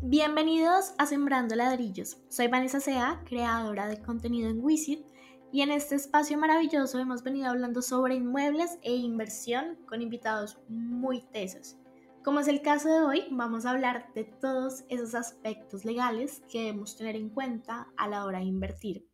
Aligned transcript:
Bienvenidos 0.00 0.94
a 0.96 1.06
Sembrando 1.06 1.56
Ladrillos. 1.56 2.18
Soy 2.28 2.46
Vanessa 2.46 2.78
Sea, 2.78 3.20
creadora 3.26 3.88
de 3.88 4.00
contenido 4.00 4.48
en 4.48 4.64
Wisit, 4.64 5.04
y 5.50 5.62
en 5.62 5.72
este 5.72 5.96
espacio 5.96 6.38
maravilloso 6.38 7.00
hemos 7.00 7.24
venido 7.24 7.48
hablando 7.48 7.82
sobre 7.82 8.14
inmuebles 8.14 8.78
e 8.82 8.94
inversión 8.94 9.76
con 9.88 10.00
invitados 10.00 10.56
muy 10.68 11.22
tesos. 11.32 11.76
Como 12.22 12.38
es 12.38 12.46
el 12.46 12.62
caso 12.62 12.88
de 12.88 13.00
hoy, 13.00 13.24
vamos 13.32 13.66
a 13.66 13.72
hablar 13.72 14.12
de 14.14 14.22
todos 14.22 14.84
esos 14.88 15.16
aspectos 15.16 15.84
legales 15.84 16.42
que 16.48 16.60
debemos 16.60 16.96
tener 16.96 17.16
en 17.16 17.30
cuenta 17.30 17.88
a 17.96 18.06
la 18.06 18.24
hora 18.24 18.38
de 18.38 18.44
invertir. 18.44 19.04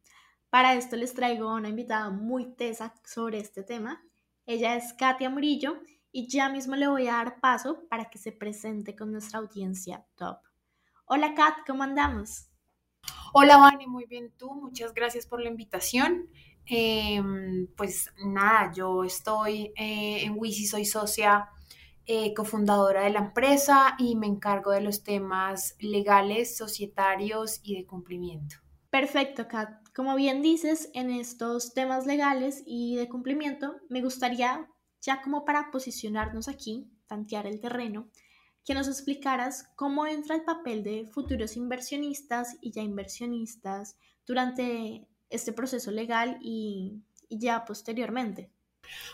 Para 0.51 0.75
esto 0.75 0.97
les 0.97 1.15
traigo 1.15 1.49
a 1.49 1.55
una 1.55 1.71
invitada 1.71 2.11
muy 2.11 2.55
tesa 2.57 2.93
sobre 3.05 3.39
este 3.39 3.63
tema. 3.63 4.05
Ella 4.45 4.77
es 4.77 4.93
Katia 4.93 5.31
Murillo 5.31 5.79
y 6.13 6.29
ya 6.29 6.51
mismo 6.51 6.77
le 6.77 6.89
voy 6.89 7.09
a 7.09 7.15
dar 7.15 7.41
paso 7.41 7.85
para 7.89 8.11
que 8.11 8.19
se 8.19 8.33
presente 8.33 8.95
con 8.95 9.13
nuestra 9.13 9.39
audiencia 9.39 10.05
top. 10.15 10.37
Hola 11.07 11.35
Kat, 11.35 11.59
¿cómo 11.67 11.83
andamos? 11.83 12.49
Hola 13.35 13.59
Vani, 13.59 13.87
muy 13.87 14.07
bien 14.07 14.33
tú, 14.39 14.55
muchas 14.55 14.95
gracias 14.95 15.27
por 15.27 15.43
la 15.43 15.51
invitación. 15.51 16.31
Em, 16.65 17.67
pues 17.77 18.11
nada, 18.25 18.73
yo 18.73 19.05
estoy 19.05 19.71
eh, 19.77 20.25
en 20.25 20.33
Wisi, 20.39 20.67
soy 20.67 20.87
socia 20.87 21.51
eh, 22.07 22.33
cofundadora 22.33 23.03
de 23.03 23.11
la 23.11 23.19
empresa 23.19 23.97
y 23.99 24.17
me 24.17 24.27
encargo 24.27 24.71
de 24.71 24.81
los 24.81 25.05
temas 25.05 25.77
legales, 25.79 26.57
societarios 26.57 27.61
y 27.63 27.77
de 27.77 27.85
cumplimiento. 27.85 28.57
Perfecto, 28.89 29.47
Kat. 29.47 29.87
Como 29.95 30.17
bien 30.17 30.41
dices, 30.41 30.89
en 30.95 31.11
estos 31.11 31.75
temas 31.75 32.07
legales 32.07 32.63
y 32.65 32.97
de 32.97 33.11
cumplimiento, 33.11 33.77
me 33.91 34.01
gustaría, 34.01 34.71
ya 35.03 35.21
como 35.21 35.45
para 35.45 35.71
posicionarnos 35.71 36.49
aquí, 36.49 36.91
tantear 37.07 37.47
el 37.47 37.61
terreno, 37.61 38.09
que 38.65 38.75
nos 38.75 38.89
explicaras 38.89 39.71
cómo 39.77 40.07
entra 40.07 40.35
el 40.35 40.43
papel 40.43 40.83
de 40.83 41.07
futuros 41.07 41.57
inversionistas 41.57 42.57
y 42.61 42.73
ya 42.73 42.83
inversionistas 42.83 43.99
durante 44.27 45.07
este 45.29 45.53
proceso 45.53 45.91
legal 45.91 46.39
y, 46.41 47.03
ya 47.29 47.65
posteriormente. 47.65 48.51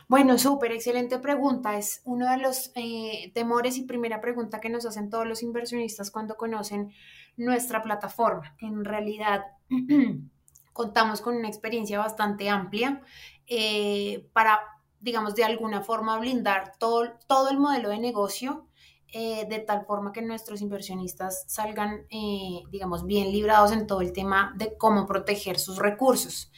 Bueno, 0.08 0.36
súper, 0.38 0.72
excelente 0.72 1.18
pregunta. 1.18 1.78
Es 1.78 2.02
uno 2.04 2.30
de 2.30 2.38
los 2.38 2.70
eh, 2.74 3.30
temores 3.34 3.76
y 3.76 3.82
primera 3.82 4.20
pregunta 4.20 4.60
que 4.60 4.68
nos 4.68 4.84
hacen 4.84 5.10
todos 5.10 5.26
los 5.26 5.42
inversionistas 5.42 6.10
cuando 6.10 6.36
conocen 6.36 6.92
nuestra 7.36 7.82
plataforma. 7.82 8.56
En 8.60 8.84
realidad, 8.84 9.44
contamos 10.72 11.20
con 11.20 11.36
una 11.36 11.48
experiencia 11.48 11.98
bastante 11.98 12.48
amplia 12.48 13.02
eh, 13.46 14.28
para, 14.32 14.60
digamos, 15.00 15.34
de 15.34 15.44
alguna 15.44 15.82
forma 15.82 16.18
blindar 16.18 16.72
todo, 16.78 17.14
todo 17.26 17.48
el 17.50 17.58
modelo 17.58 17.88
de 17.88 17.98
negocio 17.98 18.69
eh, 19.12 19.46
de 19.48 19.58
tal 19.58 19.84
forma 19.86 20.12
que 20.12 20.22
nuestros 20.22 20.60
inversionistas 20.60 21.44
salgan, 21.46 22.06
eh, 22.10 22.62
digamos, 22.70 23.06
bien 23.06 23.32
librados 23.32 23.72
en 23.72 23.86
todo 23.86 24.00
el 24.00 24.12
tema 24.12 24.54
de 24.56 24.76
cómo 24.76 25.06
proteger 25.06 25.58
sus 25.58 25.78
recursos. 25.78 26.50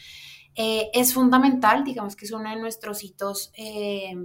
Eh, 0.54 0.90
es 0.92 1.14
fundamental, 1.14 1.84
digamos 1.84 2.16
que 2.16 2.24
es 2.24 2.32
uno 2.32 2.50
de 2.50 2.56
nuestros 2.56 3.02
hitos 3.04 3.52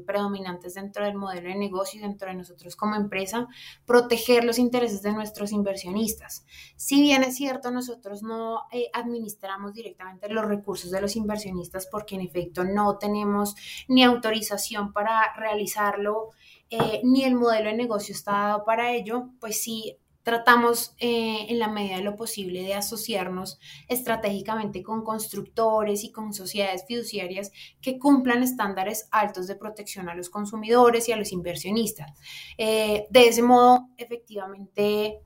predominantes 0.05 0.73
dentro 0.73 1.05
del 1.05 1.15
modelo 1.15 1.49
de 1.49 1.55
negocio 1.55 2.01
dentro 2.01 2.29
de 2.29 2.35
nosotros 2.35 2.75
como 2.75 2.95
empresa, 2.95 3.47
proteger 3.85 4.43
los 4.43 4.59
intereses 4.59 5.01
de 5.01 5.13
nuestros 5.13 5.51
inversionistas. 5.51 6.45
Si 6.75 7.01
bien 7.01 7.23
es 7.23 7.35
cierto, 7.35 7.71
nosotros 7.71 8.23
no 8.23 8.63
administramos 8.93 9.73
directamente 9.73 10.29
los 10.29 10.45
recursos 10.45 10.91
de 10.91 11.01
los 11.01 11.15
inversionistas 11.15 11.87
porque 11.89 12.15
en 12.15 12.21
efecto 12.21 12.63
no 12.63 12.97
tenemos 12.97 13.55
ni 13.87 14.03
autorización 14.03 14.93
para 14.93 15.33
realizarlo 15.35 16.31
eh, 16.69 17.01
ni 17.03 17.23
el 17.23 17.35
modelo 17.35 17.69
de 17.69 17.77
negocio 17.77 18.13
está 18.13 18.31
dado 18.31 18.65
para 18.65 18.91
ello, 18.91 19.29
pues 19.39 19.61
sí 19.61 19.97
tratamos 20.27 20.93
eh, 20.99 21.45
en 21.47 21.57
la 21.57 21.69
medida 21.69 21.95
de 21.95 22.03
lo 22.03 22.17
posible 22.17 22.61
de 22.61 22.73
asociarnos 22.73 23.61
estratégicamente 23.87 24.83
con 24.83 25.05
constructores 25.05 26.03
y 26.03 26.11
con 26.11 26.33
sociedades 26.33 26.83
fiduciarias 26.85 27.53
que 27.79 27.97
cumplan 27.97 28.43
estándares 28.43 29.07
altos 29.11 29.47
de 29.47 29.55
protección 29.55 30.09
a 30.09 30.15
los 30.15 30.29
consumidores 30.29 31.07
y 31.07 31.13
a 31.13 31.15
los 31.15 31.31
inversionistas. 31.31 32.11
Eh, 32.57 33.07
de 33.09 33.27
ese 33.29 33.41
modo, 33.41 33.87
efectivamente, 33.95 35.21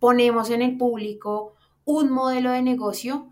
ponemos 0.00 0.50
en 0.50 0.62
el 0.62 0.76
público 0.76 1.54
un 1.84 2.10
modelo 2.10 2.50
de 2.50 2.62
negocio 2.62 3.30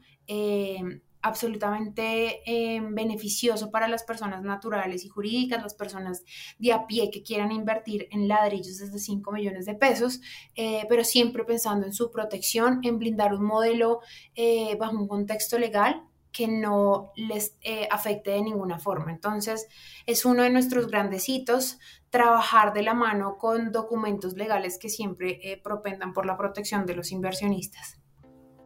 absolutamente 1.22 2.42
eh, 2.44 2.80
beneficioso 2.82 3.70
para 3.70 3.88
las 3.88 4.02
personas 4.02 4.42
naturales 4.42 5.04
y 5.04 5.08
jurídicas, 5.08 5.62
las 5.62 5.74
personas 5.74 6.24
de 6.58 6.72
a 6.72 6.86
pie 6.86 7.10
que 7.10 7.22
quieran 7.22 7.52
invertir 7.52 8.08
en 8.10 8.28
ladrillos 8.28 8.78
desde 8.78 8.98
5 8.98 9.30
millones 9.32 9.64
de 9.64 9.74
pesos, 9.74 10.20
eh, 10.56 10.84
pero 10.88 11.04
siempre 11.04 11.44
pensando 11.44 11.86
en 11.86 11.92
su 11.92 12.10
protección, 12.10 12.80
en 12.82 12.98
blindar 12.98 13.32
un 13.32 13.44
modelo 13.44 14.00
eh, 14.34 14.76
bajo 14.78 14.96
un 14.96 15.08
contexto 15.08 15.58
legal 15.58 16.02
que 16.32 16.48
no 16.48 17.12
les 17.14 17.58
afecte 17.90 18.30
de 18.30 18.40
ninguna 18.40 18.78
forma. 18.78 19.12
Entonces, 19.12 19.68
es 20.06 20.24
uno 20.24 20.42
de 20.42 20.48
nuestros 20.48 20.86
grandes 20.86 21.28
hitos 21.28 21.78
trabajar 22.08 22.72
de 22.72 22.82
la 22.82 22.94
mano 22.94 23.36
con 23.36 23.70
documentos 23.70 24.32
legales 24.32 24.78
que 24.78 24.88
siempre 24.88 25.60
propendan 25.62 26.14
por 26.14 26.24
la 26.24 26.38
protección 26.38 26.86
de 26.86 26.96
los 26.96 27.12
inversionistas. 27.12 28.01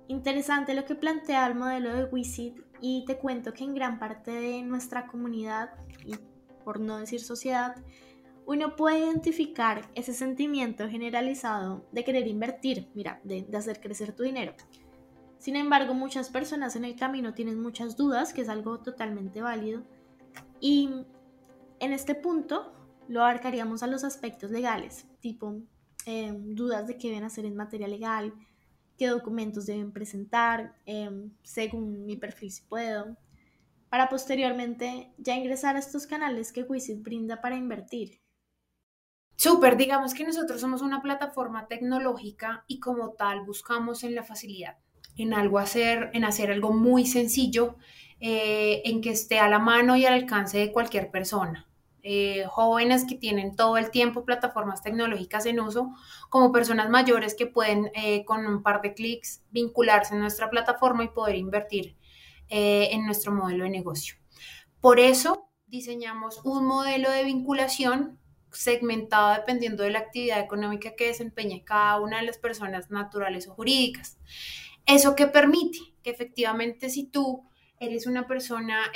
Interesante 0.09 0.75
lo 0.75 0.85
que 0.85 0.95
plantea 0.95 1.47
el 1.47 1.57
modelo 1.57 1.93
de 1.93 2.05
WISIT 2.05 2.61
y 2.81 3.05
te 3.07 3.19
cuento 3.19 3.53
que 3.53 3.65
en 3.65 3.75
gran 3.75 3.99
parte 3.99 4.31
de 4.31 4.63
nuestra 4.63 5.07
comunidad, 5.07 5.71
y 6.05 6.15
por 6.65 6.81
no 6.81 6.99
decir 6.99 7.21
sociedad, 7.21 7.77
uno 8.47 8.77
puede 8.77 9.01
identificar 9.01 9.91
ese 9.97 10.13
sentimiento 10.13 10.89
generalizado 10.89 11.85
de 11.91 12.05
querer 12.05 12.29
invertir, 12.29 12.89
mira, 12.95 13.21
de, 13.25 13.45
hacer 13.57 13.81
crecer 13.81 14.13
tu 14.15 14.23
dinero. 14.23 14.55
Sin 15.39 15.57
embargo, 15.57 15.95
muchas 15.95 16.31
personas 16.31 16.77
en 16.77 16.85
el 16.85 16.95
camino 16.95 17.35
tienen 17.35 17.61
muchas 17.61 17.97
dudas, 17.97 18.33
que 18.33 18.43
es 18.43 18.49
algo 18.49 18.79
totalmente 18.79 19.43
válido. 19.43 19.83
Y 20.61 20.91
en 21.81 21.93
este 21.93 22.15
punto 22.15 22.73
lo 23.09 23.21
abarcaríamos 23.21 23.83
a 23.83 23.89
los 23.89 24.05
aspectos 24.05 24.53
legales, 24.53 25.07
tipo 25.21 25.61
eh, 26.07 26.33
dudas 26.37 26.87
de 26.87 26.97
qué 26.97 27.09
deben 27.09 27.25
hacer 27.25 27.45
en 27.45 27.57
materia 27.57 27.89
legal, 27.89 28.33
qué 28.97 29.09
documentos 29.09 29.67
deben 29.67 29.93
presentar, 29.93 30.75
em, 30.87 31.31
según 31.43 32.05
mi 32.07 32.17
perfil 32.17 32.51
si 32.51 32.63
puedo, 32.63 33.17
para 33.89 34.09
posteriormente 34.09 35.13
ya 35.19 35.35
ingresar 35.35 35.77
a 35.77 35.79
estos 35.79 36.07
canales 36.07 36.53
que 36.53 36.67
Quisit 36.67 37.03
brinda 37.03 37.41
para 37.41 37.57
invertir. 37.57 38.21
Súper, 39.37 39.77
digamos 39.77 40.15
que 40.15 40.25
nosotros 40.25 40.61
somos 40.61 40.81
una 40.83 41.03
plataforma 41.03 41.69
tecnológica 41.69 42.65
y 42.67 42.81
como 42.81 43.13
tal 43.13 43.45
buscamos 43.45 44.03
en 44.03 44.15
la 44.15 44.23
facilidad, 44.23 44.79
en 45.17 45.35
algo 45.35 45.59
hacer, 45.59 46.11
en 46.15 46.25
hacer 46.25 46.51
algo 46.51 46.73
muy 46.73 47.07
sencillo, 47.07 47.77
eh, 48.19 48.81
en 48.87 49.03
que 49.03 49.11
esté 49.11 49.39
a 49.39 49.49
la 49.49 49.59
mano 49.59 49.95
y 49.97 50.07
al 50.07 50.15
alcance 50.15 50.57
de 50.59 50.73
cualquier 50.73 51.11
persona. 51.11 51.66
Eh, 52.09 52.45
jóvenes 52.47 53.05
que 53.05 53.17
tienen 53.17 53.57
todo 53.57 53.77
el 53.79 53.91
tiempo 53.91 54.25
plataformas 54.25 54.81
tecnológicas 54.81 55.45
en 55.45 55.59
uso, 55.59 55.91
como 56.31 56.53
personas 56.53 56.89
mayores 56.89 57.35
que 57.35 57.49
pueden 57.49 57.91
eh, 57.97 58.25
con 58.25 58.47
un 58.47 58.63
par 58.63 58.81
de 58.81 58.95
clics 58.95 59.43
vincularse 59.51 60.15
en 60.15 60.21
nuestra 60.21 60.49
plataforma 60.49 61.03
y 61.03 61.09
poder 61.09 61.35
invertir 61.35 61.97
eh, 62.49 62.91
en 62.93 63.07
nuestro 63.07 63.33
modelo 63.33 63.65
de 63.65 63.71
negocio. 63.71 64.15
Por 64.81 65.01
eso 65.01 65.51
diseñamos 65.67 66.41
un 66.45 66.65
modelo 66.65 67.11
de 67.11 67.25
vinculación 67.25 68.21
segmentado 68.53 69.35
dependiendo 69.35 69.83
de 69.83 69.91
la 69.91 69.99
actividad 69.99 70.39
económica 70.39 70.95
que 70.95 71.09
desempeñe 71.09 71.65
cada 71.65 71.99
una 72.01 72.21
de 72.21 72.27
las 72.27 72.39
personas 72.39 72.89
naturales 72.89 73.49
o 73.49 73.55
jurídicas. 73.55 74.17
¿Eso 74.87 75.17
que 75.17 75.27
permite? 75.27 75.81
Que 76.05 76.11
efectivamente 76.11 76.89
si 76.89 77.09
tú 77.09 77.49
eres 77.81 78.07
una 78.07 78.29
persona 78.29 78.93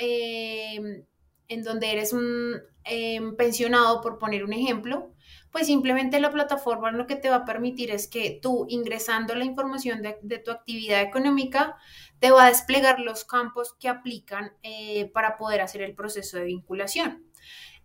en 1.51 1.63
donde 1.63 1.91
eres 1.91 2.13
un 2.13 2.61
em, 2.85 3.35
pensionado, 3.35 3.99
por 3.99 4.17
poner 4.17 4.45
un 4.45 4.53
ejemplo, 4.53 5.11
pues 5.51 5.67
simplemente 5.67 6.21
la 6.21 6.31
plataforma 6.31 6.91
lo 6.91 7.07
que 7.07 7.17
te 7.17 7.29
va 7.29 7.37
a 7.37 7.45
permitir 7.45 7.91
es 7.91 8.07
que 8.07 8.39
tú 8.41 8.65
ingresando 8.69 9.35
la 9.35 9.43
información 9.43 10.01
de, 10.01 10.37
tu 10.39 10.51
actividad 10.51 11.01
económica, 11.01 11.75
te 12.19 12.31
va 12.31 12.45
a 12.45 12.47
desplegar 12.47 13.01
los 13.01 13.25
campos 13.25 13.75
que 13.77 13.89
aplican 13.89 14.53
eh, 14.63 15.11
para 15.13 15.35
poder 15.37 15.59
hacer 15.59 15.81
el 15.81 15.93
proceso 15.93 16.37
de 16.37 16.45
vinculación. 16.45 17.25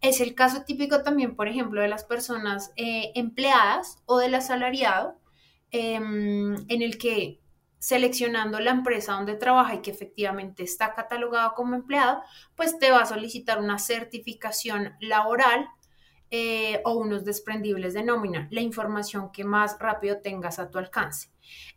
Es 0.00 0.20
el 0.20 0.36
caso 0.36 0.62
típico 0.62 1.02
también, 1.02 1.34
por 1.34 1.48
ejemplo, 1.48 1.80
de 1.80 1.88
las 1.88 2.04
personas 2.04 2.70
eh, 2.76 3.10
empleadas 3.16 4.00
o 4.06 4.18
del 4.18 4.36
asalariado, 4.36 5.18
em, 5.72 6.54
en 6.68 6.82
el 6.82 6.98
que 6.98 7.40
seleccionando 7.78 8.58
la 8.60 8.70
empresa 8.70 9.12
donde 9.12 9.34
trabaja 9.34 9.74
y 9.74 9.82
que 9.82 9.90
efectivamente 9.90 10.62
está 10.62 10.94
catalogado 10.94 11.54
como 11.54 11.74
empleado, 11.74 12.22
pues 12.54 12.78
te 12.78 12.90
va 12.90 13.02
a 13.02 13.06
solicitar 13.06 13.60
una 13.60 13.78
certificación 13.78 14.94
laboral 15.00 15.68
eh, 16.30 16.80
o 16.84 16.94
unos 16.94 17.24
desprendibles 17.24 17.94
de 17.94 18.02
nómina, 18.02 18.48
la 18.50 18.60
información 18.60 19.30
que 19.30 19.44
más 19.44 19.78
rápido 19.78 20.20
tengas 20.20 20.58
a 20.58 20.70
tu 20.70 20.78
alcance. 20.78 21.30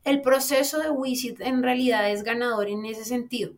El 0.03 0.21
proceso 0.21 0.79
de 0.79 0.89
WISIT 0.89 1.41
en 1.41 1.61
realidad 1.61 2.09
es 2.09 2.23
ganador 2.23 2.67
en 2.67 2.85
ese 2.85 3.05
sentido. 3.05 3.53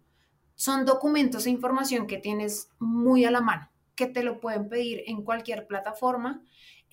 Son 0.55 0.85
documentos 0.85 1.45
e 1.45 1.49
información 1.49 2.07
que 2.07 2.17
tienes 2.17 2.69
muy 2.77 3.23
a 3.23 3.31
la 3.31 3.39
mano, 3.39 3.71
que 3.95 4.07
te 4.07 4.21
lo 4.21 4.41
pueden 4.41 4.67
pedir 4.67 5.03
en 5.07 5.23
cualquier 5.23 5.65
plataforma 5.65 6.43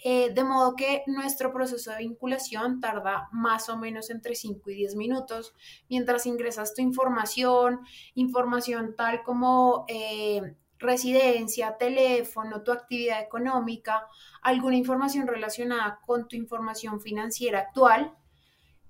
Eh, 0.04 0.32
de 0.32 0.44
modo 0.44 0.76
que 0.76 1.02
nuestro 1.06 1.52
proceso 1.52 1.90
de 1.90 1.98
vinculación 1.98 2.80
tarda 2.80 3.28
más 3.32 3.68
o 3.68 3.76
menos 3.76 4.10
entre 4.10 4.36
5 4.36 4.70
y 4.70 4.74
10 4.74 4.94
minutos, 4.94 5.54
mientras 5.88 6.24
ingresas 6.26 6.74
tu 6.74 6.82
información, 6.82 7.80
información 8.14 8.94
tal 8.96 9.24
como 9.24 9.84
eh, 9.88 10.54
residencia, 10.78 11.76
teléfono, 11.76 12.62
tu 12.62 12.70
actividad 12.70 13.20
económica, 13.20 14.06
alguna 14.42 14.76
información 14.76 15.26
relacionada 15.26 15.98
con 16.06 16.28
tu 16.28 16.36
información 16.36 17.00
financiera 17.00 17.58
actual 17.58 18.14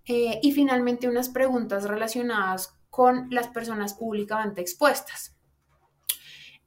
eh, 0.04 0.40
y 0.42 0.52
finalmente 0.52 1.08
unas 1.08 1.30
preguntas 1.30 1.84
relacionadas 1.84 2.78
con 2.90 3.28
las 3.30 3.48
personas 3.48 3.94
públicamente 3.94 4.60
expuestas. 4.60 5.37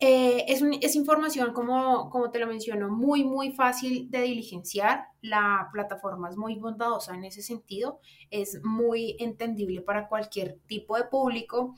Eh, 0.03 0.45
es, 0.47 0.95
información, 0.95 1.53
como, 1.53 2.09
como 2.09 2.31
te 2.31 2.39
lo 2.39 2.47
menciono, 2.47 2.89
muy, 2.89 3.23
muy 3.23 3.51
fácil 3.51 4.09
de 4.09 4.23
diligenciar. 4.23 5.05
La 5.21 5.69
plataforma 5.71 6.27
es 6.27 6.37
muy 6.37 6.55
bondadosa 6.55 7.13
en 7.13 7.23
ese 7.23 7.43
sentido, 7.43 7.99
es 8.31 8.59
muy 8.63 9.15
entendible 9.19 9.81
para 9.81 10.07
cualquier 10.07 10.57
tipo 10.65 10.97
de 10.97 11.03
público. 11.03 11.75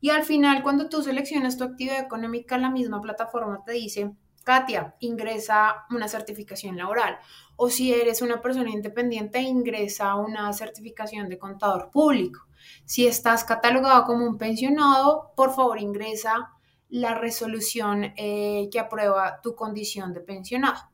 Y 0.00 0.08
al 0.08 0.24
final, 0.24 0.62
cuando 0.62 0.88
tú 0.88 1.02
seleccionas 1.02 1.58
tu 1.58 1.64
actividad 1.64 2.00
económica, 2.00 2.56
la 2.56 2.70
misma 2.70 3.02
plataforma 3.02 3.62
te 3.62 3.72
dice, 3.72 4.10
Katia, 4.42 4.94
ingresa 5.00 5.84
una 5.90 6.08
certificación 6.08 6.78
laboral. 6.78 7.18
O 7.56 7.68
si 7.68 7.92
eres 7.92 8.22
una 8.22 8.40
persona 8.40 8.70
independiente, 8.70 9.42
ingresa 9.42 10.14
una 10.14 10.50
certificación 10.54 11.28
de 11.28 11.38
contador 11.38 11.90
público. 11.90 12.46
Si 12.86 13.06
estás 13.06 13.44
catalogado 13.44 14.04
como 14.04 14.24
un 14.24 14.38
pensionado, 14.38 15.32
por 15.36 15.54
favor 15.54 15.78
ingresa 15.78 16.55
la 16.88 17.14
resolución 17.14 18.12
eh, 18.16 18.68
que 18.70 18.78
aprueba 18.78 19.40
tu 19.42 19.54
condición 19.54 20.12
de 20.12 20.20
pensionado. 20.20 20.90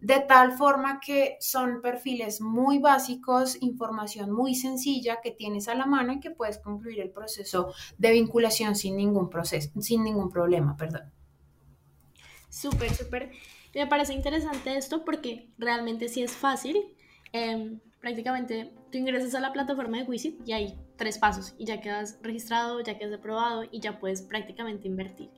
De 0.00 0.18
tal 0.18 0.52
forma 0.52 0.98
que 0.98 1.36
son 1.38 1.80
perfiles 1.80 2.40
muy 2.40 2.78
básicos, 2.78 3.56
información 3.60 4.32
muy 4.32 4.56
sencilla 4.56 5.20
que 5.22 5.30
tienes 5.30 5.68
a 5.68 5.76
la 5.76 5.86
mano 5.86 6.12
y 6.12 6.18
que 6.18 6.32
puedes 6.32 6.58
concluir 6.58 7.00
el 7.00 7.10
proceso 7.10 7.72
de 7.98 8.10
vinculación 8.10 8.74
sin 8.74 8.96
ningún 8.96 9.30
proceso, 9.30 9.70
sin 9.80 10.02
ningún 10.02 10.28
problema, 10.28 10.76
perdón. 10.76 11.12
Súper, 12.48 12.92
súper. 12.92 13.30
Me 13.74 13.86
parece 13.86 14.12
interesante 14.12 14.76
esto 14.76 15.04
porque 15.04 15.48
realmente 15.56 16.08
sí 16.08 16.22
es 16.22 16.32
fácil. 16.32 16.76
Em, 17.32 17.80
prácticamente 18.00 18.74
tú 18.92 18.98
ingresas 18.98 19.34
a 19.34 19.40
la 19.40 19.52
plataforma 19.52 19.98
de 19.98 20.06
Quisit 20.06 20.46
y 20.46 20.52
hay 20.52 20.78
tres 20.96 21.18
pasos 21.18 21.54
y 21.58 21.64
ya 21.64 21.80
quedas 21.80 22.18
registrado, 22.22 22.80
ya 22.82 22.98
quedas 22.98 23.18
aprobado 23.18 23.64
y 23.70 23.80
ya 23.80 23.98
puedes 23.98 24.22
prácticamente 24.22 24.86
invertir. 24.86 25.30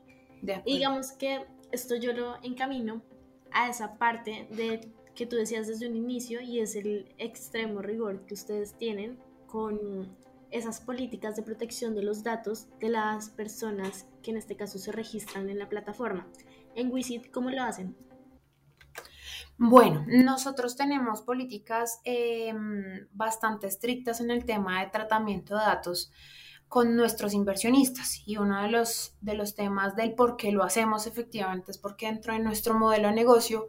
digamos 0.67 1.13
que 1.13 1.47
esto 1.73 1.95
yo 1.97 2.13
lo 2.13 2.37
encamino 2.43 3.01
a 3.53 3.71
esa 3.71 3.97
parte 3.97 4.49
de 4.51 4.93
que 5.15 5.27
tú 5.27 5.37
decías 5.37 5.69
desde 5.69 5.89
un 5.89 5.97
inicio 5.97 6.41
y 6.41 6.59
es 6.59 6.75
el 6.75 7.07
extremo 7.19 7.81
rigor 7.81 8.27
que 8.27 8.35
ustedes 8.35 8.75
tienen 8.77 9.19
con 9.47 10.09
esas 10.51 10.81
políticas 10.81 11.37
de 11.37 11.43
protección 11.43 11.95
de 11.95 12.03
los 12.03 12.25
datos 12.25 12.67
de 12.81 12.89
las 12.89 13.31
personas 13.31 14.07
que 14.23 14.33
en 14.33 14.37
este 14.37 14.57
caso 14.57 14.79
se 14.79 14.91
registran 14.91 15.49
en 15.49 15.59
la 15.59 15.69
plataforma. 15.69 16.27
En 16.75 16.93
Wisit, 16.93 17.31
¿cómo 17.31 17.51
lo 17.51 17.63
hacen? 17.63 17.97
Bueno, 19.57 20.05
nosotros 20.09 20.77
tenemos 20.77 21.23
políticas 21.23 22.01
em, 22.05 23.07
bastante 23.13 23.69
estrictas 23.69 24.21
en 24.21 24.31
el 24.31 24.45
tema 24.45 24.81
de 24.81 24.91
tratamiento 24.91 25.57
de 25.57 25.65
datos 25.65 26.11
con 26.69 26.97
nuestros 26.97 27.35
inversionistas. 27.35 28.23
Y 28.27 28.37
uno 28.37 28.63
de 28.63 28.69
los, 28.69 29.17
de 29.21 29.35
los 29.35 29.55
temas 29.55 29.95
del 29.95 30.15
por 30.15 30.37
qué 30.37 30.51
lo 30.51 30.65
hacemos 30.65 31.07
efectivamente 31.07 31.71
es 31.71 31.79
porque 31.79 32.07
dentro 32.07 32.33
de 32.33 32.41
nuestro 32.41 32.75
modelo 32.75 33.09
de 33.09 33.15
negocio 33.15 33.69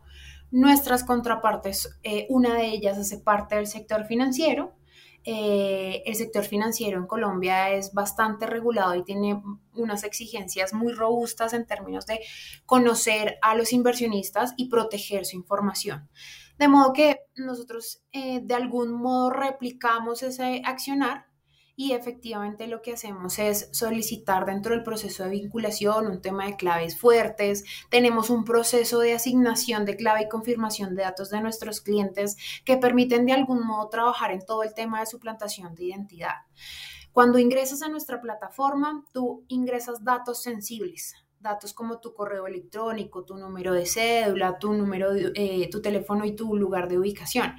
nuestras 0.52 1.04
contrapartes, 1.04 2.00
eh, 2.04 2.26
una 2.30 2.56
de 2.56 2.68
ellas 2.68 2.98
hace 2.98 3.20
parte 3.20 3.56
del 3.56 3.68
sector 3.68 4.06
financiero, 4.06 4.74
eh, 5.26 6.04
el 6.06 6.16
sector 6.16 6.44
financiero 6.44 7.00
en 7.00 7.08
Colombia 7.08 7.72
es 7.72 7.94
bastante 7.94 8.46
regulado 8.46 8.94
y 8.96 9.04
tiene 9.04 9.42
unas 9.74 10.04
exigencias 10.04 10.74
muy 10.74 10.94
robustas 10.94 11.54
en 11.54 11.66
términos 11.66 12.06
de 12.06 12.20
conocer 12.66 13.38
a 13.42 13.56
los 13.56 13.74
inversionistas 13.74 14.54
y 14.56 14.70
proteger 14.70 15.26
su 15.26 15.36
información. 15.36 16.10
De 16.60 16.68
modo 16.68 16.94
que 16.94 17.22
nosotros 17.36 18.04
eh, 18.12 18.40
de 18.42 18.54
algún 18.54 18.94
modo 18.94 19.32
replicamos 19.32 20.22
ese 20.22 20.62
accionar 20.64 21.26
y 21.76 21.92
efectivamente 21.92 22.68
lo 22.68 22.82
que 22.82 22.94
hacemos 22.94 23.38
es 23.40 23.70
solicitar 23.72 24.46
dentro 24.46 24.74
del 24.74 24.84
proceso 24.84 25.24
de 25.24 25.32
vinculación 25.32 26.08
un 26.08 26.22
tema 26.22 26.46
de 26.46 26.56
claves 26.56 26.98
fuertes, 26.98 27.64
tenemos 27.90 28.30
un 28.30 28.46
proceso 28.46 29.00
de 29.00 29.14
asignación 29.14 29.86
de 29.86 29.98
clave 29.98 30.24
y 30.24 30.30
confirmación 30.30 30.96
de 30.96 31.04
datos 31.04 31.30
de 31.30 31.42
nuestros 31.42 31.82
clientes 31.82 32.38
que 32.64 32.78
permiten 32.78 33.26
de 33.26 33.34
algún 33.34 33.66
modo 33.66 33.90
trabajar 33.90 34.32
en 34.32 34.46
todo 34.46 34.64
el 34.64 34.74
tema 34.74 35.02
de 35.02 35.06
suplantación 35.06 35.76
de 35.76 35.86
identidad. 35.86 36.36
Cuando 37.12 37.40
ingresas 37.40 37.82
a 37.82 37.90
nuestra 37.90 38.20
plataforma, 38.22 39.06
tú 39.14 39.46
ingresas 39.48 40.04
datos 40.04 40.44
sensibles, 40.44 41.14
datos 41.46 41.74
como 41.74 42.00
tu 42.00 42.14
correo 42.14 42.46
electrónico, 42.48 43.24
tu 43.24 43.38
número 43.38 43.74
de 43.74 43.86
cédula, 43.86 44.60
tu 44.60 44.74
número, 44.74 45.12
eh, 45.14 45.70
tu 45.72 45.82
teléfono 45.82 46.26
y 46.26 46.36
tu 46.36 46.58
lugar 46.58 46.90
de 46.90 46.98
ubicación. 46.98 47.54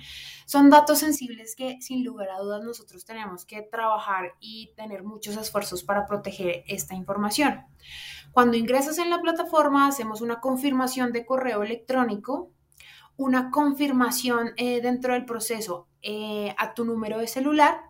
Son 0.44 0.69
datos 0.69 0.99
sensibles 0.99 1.56
que 1.56 1.81
sin 1.81 2.05
lugar 2.05 2.29
a 2.31 2.41
dudas 2.41 2.62
nosotros 2.62 3.06
tenemos 3.06 3.47
que 3.47 3.62
trabajar 3.62 4.35
y 4.41 4.75
tener 4.77 5.03
muchos 5.03 5.37
esfuerzos 5.37 5.83
para 5.83 6.06
proteger 6.06 6.65
esta 6.67 6.94
información. 6.94 7.65
Cuando 8.33 8.56
ingresas 8.59 8.99
en 8.99 9.09
la 9.09 9.23
plataforma 9.23 9.89
hacemos 9.89 10.21
una 10.21 10.41
confirmación 10.41 11.12
de 11.12 11.25
correo 11.25 11.62
electrónico, 11.62 12.50
una 13.17 13.50
confirmación 13.50 14.50
eh, 14.56 14.82
dentro 14.82 15.15
del 15.15 15.25
proceso 15.25 15.89
eh, 16.03 16.55
a 16.59 16.75
tu 16.75 16.85
número 16.85 17.19
de 17.19 17.29
celular, 17.29 17.81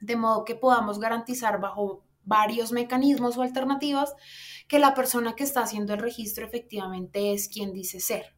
de 0.00 0.16
modo 0.16 0.44
que 0.44 0.54
podamos 0.54 0.98
garantizar 0.98 1.60
bajo 1.60 2.04
varios 2.24 2.72
mecanismos 2.72 3.36
o 3.36 3.42
alternativas 3.42 4.14
que 4.68 4.78
la 4.78 4.94
persona 4.94 5.34
que 5.34 5.44
está 5.44 5.62
haciendo 5.62 5.94
el 5.94 6.00
registro 6.00 6.46
efectivamente 6.46 7.32
es 7.32 7.48
quien 7.48 7.72
dice 7.72 8.00
ser. 8.00 8.34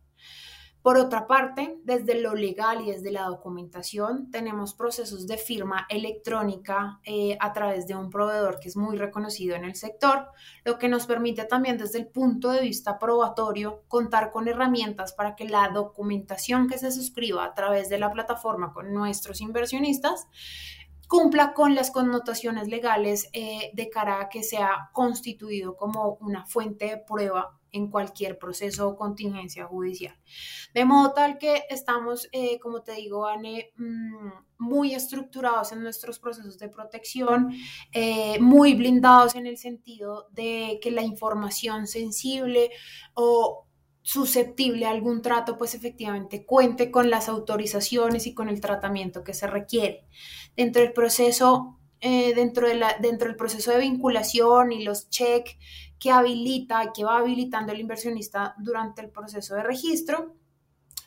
Por 0.82 0.96
otra 0.96 1.28
parte, 1.28 1.78
desde 1.84 2.20
lo 2.20 2.34
legal 2.34 2.80
y 2.80 2.90
desde 2.90 3.12
la 3.12 3.26
documentación, 3.26 4.32
tenemos 4.32 4.74
procesos 4.74 5.28
de 5.28 5.36
firma 5.36 5.86
electrónica 5.88 6.98
eh, 7.04 7.36
a 7.38 7.52
través 7.52 7.86
de 7.86 7.94
un 7.94 8.10
proveedor 8.10 8.58
que 8.58 8.68
es 8.68 8.76
muy 8.76 8.96
reconocido 8.96 9.54
en 9.54 9.64
el 9.64 9.76
sector, 9.76 10.26
lo 10.64 10.78
que 10.80 10.88
nos 10.88 11.06
permite 11.06 11.44
también 11.44 11.78
desde 11.78 12.00
el 12.00 12.08
punto 12.08 12.50
de 12.50 12.62
vista 12.62 12.98
probatorio 12.98 13.84
contar 13.86 14.32
con 14.32 14.48
herramientas 14.48 15.12
para 15.12 15.36
que 15.36 15.48
la 15.48 15.68
documentación 15.68 16.66
que 16.66 16.78
se 16.78 16.90
suscriba 16.90 17.44
a 17.44 17.54
través 17.54 17.88
de 17.88 17.98
la 17.98 18.10
plataforma 18.10 18.72
con 18.72 18.92
nuestros 18.92 19.40
inversionistas 19.40 20.26
cumpla 21.12 21.52
con 21.52 21.74
las 21.74 21.90
connotaciones 21.90 22.68
legales 22.68 23.28
eh, 23.34 23.70
de 23.74 23.90
cara 23.90 24.18
a 24.18 24.28
que 24.30 24.42
sea 24.42 24.88
constituido 24.94 25.76
como 25.76 26.14
una 26.22 26.46
fuente 26.46 26.86
de 26.86 26.96
prueba 26.96 27.60
en 27.70 27.90
cualquier 27.90 28.38
proceso 28.38 28.88
o 28.88 28.96
contingencia 28.96 29.66
judicial. 29.66 30.18
De 30.72 30.86
modo 30.86 31.12
tal 31.12 31.36
que 31.36 31.64
estamos, 31.68 32.30
eh, 32.32 32.58
como 32.60 32.80
te 32.80 32.92
digo, 32.92 33.26
Anne, 33.26 33.72
mm, 33.76 34.30
muy 34.56 34.94
estructurados 34.94 35.72
en 35.72 35.82
nuestros 35.82 36.18
procesos 36.18 36.58
de 36.58 36.70
protección, 36.70 37.50
eh, 37.92 38.38
muy 38.40 38.72
blindados 38.72 39.34
en 39.34 39.46
el 39.46 39.58
sentido 39.58 40.28
de 40.30 40.78
que 40.80 40.90
la 40.90 41.02
información 41.02 41.86
sensible 41.86 42.70
o 43.12 43.66
susceptible 44.02 44.86
a 44.86 44.90
algún 44.90 45.22
trato, 45.22 45.56
pues 45.56 45.74
efectivamente 45.74 46.44
cuente 46.44 46.90
con 46.90 47.08
las 47.08 47.28
autorizaciones 47.28 48.26
y 48.26 48.34
con 48.34 48.48
el 48.48 48.60
tratamiento 48.60 49.22
que 49.22 49.34
se 49.34 49.46
requiere 49.46 50.06
dentro 50.56 50.82
del 50.82 50.92
proceso, 50.92 51.78
eh, 52.00 52.34
de 52.34 52.34
dentro 53.00 53.28
del 53.28 53.36
proceso 53.36 53.70
de 53.70 53.78
vinculación 53.78 54.72
y 54.72 54.82
los 54.82 55.08
check 55.08 55.56
que 55.98 56.10
habilita, 56.10 56.92
que 56.92 57.04
va 57.04 57.18
habilitando 57.18 57.72
el 57.72 57.80
inversionista 57.80 58.56
durante 58.58 59.02
el 59.02 59.10
proceso 59.10 59.54
de 59.54 59.62
registro. 59.62 60.34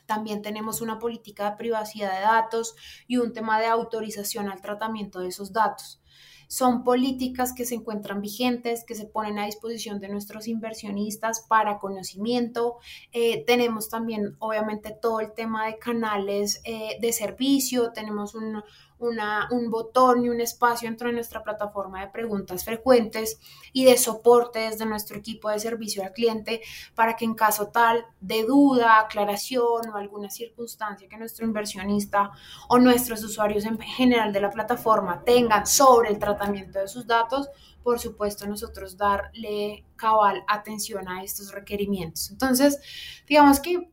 También 0.06 0.40
tenemos 0.40 0.80
una 0.80 0.98
política 0.98 1.50
de 1.50 1.56
privacidad 1.58 2.14
de 2.14 2.22
datos 2.22 2.76
y 3.06 3.18
un 3.18 3.34
tema 3.34 3.60
de 3.60 3.66
autorización 3.66 4.48
al 4.48 4.62
tratamiento 4.62 5.20
de 5.20 5.28
esos 5.28 5.52
datos. 5.52 6.00
Son 6.48 6.84
políticas 6.84 7.52
que 7.52 7.64
se 7.64 7.74
encuentran 7.74 8.20
vigentes, 8.20 8.84
que 8.84 8.94
se 8.94 9.06
ponen 9.06 9.38
a 9.38 9.46
disposición 9.46 9.98
de 9.98 10.08
nuestros 10.08 10.46
inversionistas 10.46 11.44
para 11.48 11.78
conocimiento. 11.78 12.76
Eh, 13.12 13.44
tenemos 13.46 13.88
también, 13.88 14.36
obviamente, 14.38 14.96
todo 15.00 15.20
el 15.20 15.32
tema 15.32 15.66
de 15.66 15.78
canales 15.78 16.60
eh, 16.64 16.98
de 17.00 17.12
servicio. 17.12 17.92
Tenemos 17.92 18.34
un, 18.34 18.62
un 18.98 19.70
botón 19.70 20.24
y 20.24 20.28
un 20.28 20.40
espacio 20.40 20.88
dentro 20.88 21.08
de 21.08 21.14
nuestra 21.14 21.42
plataforma 21.42 22.00
de 22.00 22.08
preguntas 22.08 22.64
frecuentes 22.64 23.38
y 23.72 23.84
de 23.84 23.98
soporte 23.98 24.60
desde 24.60 24.86
nuestro 24.86 25.18
equipo 25.18 25.50
de 25.50 25.58
servicio 25.58 26.02
al 26.02 26.12
cliente 26.12 26.62
para 26.94 27.16
que 27.16 27.24
en 27.24 27.34
caso 27.34 27.68
tal 27.68 28.06
de 28.20 28.44
duda, 28.44 29.00
aclaración 29.00 29.90
o 29.92 29.96
alguna 29.96 30.30
circunstancia 30.30 31.08
que 31.08 31.18
nuestro 31.18 31.44
inversionista 31.44 32.30
o 32.68 32.78
nuestros 32.78 33.22
usuarios 33.22 33.64
en 33.66 33.78
general 33.78 34.32
de 34.32 34.40
la 34.40 34.50
plataforma 34.50 35.22
tengan 35.24 35.66
sobre 35.66 36.08
el 36.08 36.18
tratamiento 36.18 36.35
de 36.38 36.88
sus 36.88 37.06
datos, 37.06 37.48
por 37.82 37.98
supuesto 37.98 38.46
nosotros 38.46 38.96
darle 38.96 39.84
cabal 39.96 40.42
atención 40.48 41.08
a 41.08 41.22
estos 41.22 41.52
requerimientos. 41.52 42.30
Entonces, 42.30 42.80
digamos 43.26 43.60
que 43.60 43.90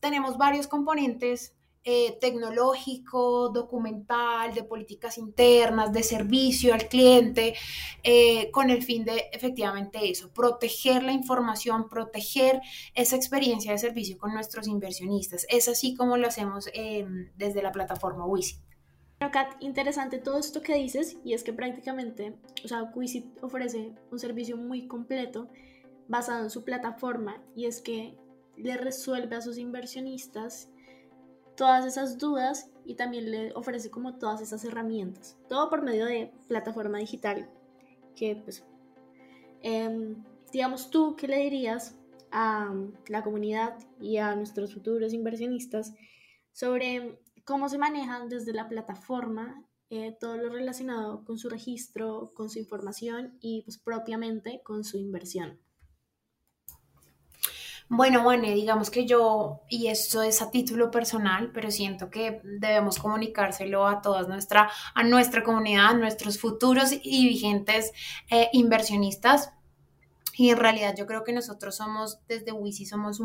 tenemos 0.00 0.36
varios 0.36 0.66
componentes 0.66 1.56
eh, 1.88 2.18
tecnológico, 2.20 3.48
documental, 3.50 4.52
de 4.52 4.64
políticas 4.64 5.18
internas, 5.18 5.92
de 5.92 6.02
servicio 6.02 6.74
al 6.74 6.88
cliente, 6.88 7.54
eh, 8.02 8.50
con 8.50 8.70
el 8.70 8.82
fin 8.82 9.04
de 9.04 9.26
efectivamente 9.32 10.10
eso, 10.10 10.32
proteger 10.32 11.04
la 11.04 11.12
información, 11.12 11.88
proteger 11.88 12.60
esa 12.92 13.14
experiencia 13.14 13.70
de 13.70 13.78
servicio 13.78 14.18
con 14.18 14.34
nuestros 14.34 14.66
inversionistas. 14.66 15.46
Es 15.48 15.68
así 15.68 15.94
como 15.94 16.16
lo 16.16 16.26
hacemos 16.26 16.68
em, 16.74 17.30
desde 17.36 17.62
la 17.62 17.70
plataforma 17.70 18.26
Wisit. 18.26 18.65
Bueno, 19.18 19.32
Kat, 19.32 19.54
interesante 19.60 20.18
todo 20.18 20.38
esto 20.38 20.60
que 20.60 20.74
dices 20.74 21.16
y 21.24 21.32
es 21.32 21.42
que 21.42 21.52
prácticamente, 21.52 22.36
o 22.64 22.68
sea, 22.68 22.84
Wisit 22.94 23.42
ofrece 23.42 23.94
un 24.10 24.18
servicio 24.18 24.56
muy 24.58 24.86
completo 24.86 25.48
basado 26.06 26.44
en 26.44 26.50
su 26.50 26.64
plataforma 26.64 27.42
y 27.54 27.64
es 27.64 27.80
que 27.80 28.16
le 28.56 28.76
resuelve 28.76 29.36
a 29.36 29.40
sus 29.40 29.58
inversionistas 29.58 30.68
todas 31.56 31.86
esas 31.86 32.18
dudas 32.18 32.70
y 32.84 32.94
también 32.94 33.30
le 33.30 33.52
ofrece 33.54 33.90
como 33.90 34.16
todas 34.18 34.42
esas 34.42 34.64
herramientas. 34.64 35.38
Todo 35.48 35.70
por 35.70 35.82
medio 35.82 36.04
de 36.04 36.32
plataforma 36.48 36.98
digital. 36.98 37.48
Que 38.14 38.36
pues, 38.36 38.64
em, 39.62 40.22
digamos 40.52 40.90
tú, 40.90 41.16
¿qué 41.16 41.26
le 41.26 41.38
dirías 41.38 41.98
a 42.30 42.74
la 43.08 43.22
comunidad 43.22 43.78
y 43.98 44.18
a 44.18 44.34
nuestros 44.34 44.74
futuros 44.74 45.14
inversionistas 45.14 45.94
sobre 46.52 47.18
cómo 47.46 47.68
se 47.68 47.78
manejan 47.78 48.28
desde 48.28 48.52
la 48.52 48.68
plataforma 48.68 49.64
eh, 49.88 50.16
todo 50.20 50.36
lo 50.36 50.50
relacionado 50.50 51.24
con 51.24 51.38
su 51.38 51.48
registro, 51.48 52.32
con 52.34 52.50
su 52.50 52.58
información 52.58 53.38
y 53.40 53.62
pues 53.62 53.78
propiamente 53.78 54.60
con 54.64 54.84
su 54.84 54.98
inversión? 54.98 55.58
Bueno, 57.88 58.24
bueno, 58.24 58.48
digamos 58.48 58.90
que 58.90 59.06
yo, 59.06 59.62
y 59.68 59.86
esto 59.86 60.22
es 60.22 60.42
a 60.42 60.50
título 60.50 60.90
personal, 60.90 61.52
pero 61.54 61.70
siento 61.70 62.10
que 62.10 62.40
debemos 62.42 62.98
comunicárselo 62.98 63.86
a 63.86 64.02
toda 64.02 64.22
nuestra, 64.24 64.68
a 64.92 65.04
nuestra 65.04 65.44
comunidad, 65.44 65.86
a 65.86 65.94
nuestros 65.94 66.40
futuros 66.40 66.90
y 67.00 67.28
vigentes 67.28 67.92
eh, 68.28 68.48
inversionistas. 68.52 69.52
Y 70.36 70.50
en 70.50 70.56
realidad 70.56 70.96
yo 70.98 71.06
creo 71.06 71.22
que 71.22 71.32
nosotros 71.32 71.76
somos, 71.76 72.18
desde 72.26 72.50
Wisi, 72.50 72.86
somos 72.86 73.20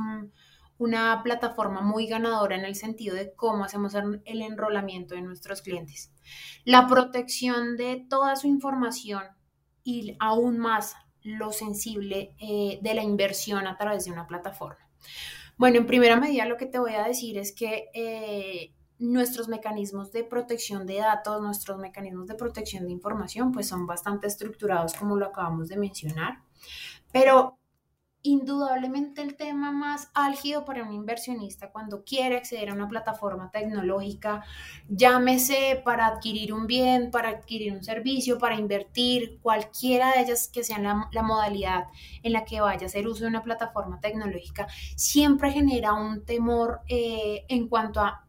una 0.82 1.22
plataforma 1.22 1.82
muy 1.82 2.08
ganadora 2.08 2.56
en 2.56 2.66
el 2.66 2.74
sentido 2.74 3.16
de 3.16 3.36
cómo 3.36 3.66
hacemos 3.66 3.94
el 3.94 4.42
enrolamiento 4.42 5.14
de 5.14 5.22
nuestros 5.22 5.62
clientes. 5.62 6.12
La 6.66 6.88
protección 6.88 7.78
de 7.78 8.04
toda 8.10 8.36
su 8.36 8.48
información 8.48 9.22
y 9.84 10.18
aún 10.20 10.58
más 10.58 10.96
lo 11.22 11.52
sensible 11.52 12.34
eh, 12.40 12.80
de 12.82 12.94
la 12.96 13.04
inversión 13.04 13.68
a 13.68 13.78
través 13.78 14.06
de 14.06 14.12
una 14.12 14.26
plataforma. 14.26 14.90
Bueno, 15.56 15.78
en 15.78 15.86
primera 15.86 16.16
medida 16.16 16.48
lo 16.48 16.58
que 16.58 16.66
te 16.66 16.80
voy 16.80 16.96
a 16.96 17.04
decir 17.04 17.38
es 17.38 17.54
que 17.54 17.90
eh, 17.94 18.74
nuestros 18.98 19.50
mecanismos 19.50 20.12
de 20.12 20.24
protección 20.24 20.88
de 20.88 20.96
datos, 20.96 21.44
nuestros 21.44 21.78
mecanismos 21.78 22.26
de 22.26 22.34
protección 22.34 22.88
de 22.88 22.92
información, 22.92 23.52
pues 23.52 23.68
son 23.68 23.86
bastante 23.86 24.26
estructurados 24.26 24.96
como 24.96 25.16
lo 25.16 25.28
acabamos 25.28 25.68
de 25.68 25.78
mencionar, 25.78 26.40
pero 27.12 27.61
indudablemente 28.24 29.22
el 29.22 29.36
tema 29.36 29.72
más 29.72 30.10
álgido 30.14 30.64
para 30.66 30.84
un 30.84 30.94
inversionista 30.94 31.72
cuando 31.72 32.04
quiere 32.04 32.38
acceder 32.38 32.70
a 32.70 32.74
una 32.74 32.88
plataforma 32.88 33.50
tecnológica, 33.52 34.44
llámese 34.88 35.82
para 35.84 36.08
adquirir 36.08 36.54
un 36.54 36.68
bien, 36.68 37.12
para 37.12 37.30
adquirir 37.30 37.74
un 37.74 37.84
servicio, 37.84 38.38
para 38.38 38.56
invertir, 38.56 39.40
cualquiera 39.42 40.12
de 40.12 40.22
ellas 40.22 40.48
que 40.48 40.64
sean 40.64 40.84
la, 40.84 41.24
modalidad 41.24 41.86
en 42.24 42.34
la 42.34 42.46
que 42.46 42.62
vaya 42.62 42.84
a 42.84 42.86
hacer 42.86 43.08
uso 43.08 43.24
de 43.24 43.30
una 43.30 43.44
plataforma 43.44 44.00
tecnológica, 44.00 44.68
siempre 44.96 45.52
genera 45.52 45.94
un 45.94 46.24
temor 46.26 46.82
eh, 46.88 47.46
en 47.48 47.68
cuanto 47.68 48.02
a 48.02 48.26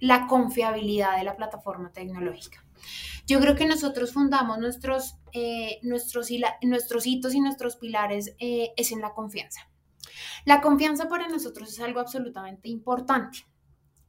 la 0.00 0.26
confiabilidad 0.26 1.16
de 1.16 1.24
la 1.24 1.36
plataforma 1.36 1.90
tecnológica. 1.90 2.62
Yo 3.26 3.40
creo 3.40 3.56
que 3.56 3.66
nosotros 3.66 4.12
fundamos 4.12 4.58
nuestros, 4.58 5.16
eh, 5.32 5.80
nuestros, 5.82 6.28
nuestros 6.62 7.06
hitos 7.06 7.34
y 7.34 7.40
nuestros 7.40 7.76
pilares 7.76 8.34
eh, 8.38 8.72
es 8.76 8.92
en 8.92 9.00
la 9.00 9.12
confianza. 9.12 9.68
La 10.44 10.60
confianza 10.60 11.08
para 11.08 11.28
nosotros 11.28 11.70
es 11.70 11.80
algo 11.80 12.00
absolutamente 12.00 12.68
importante. 12.68 13.46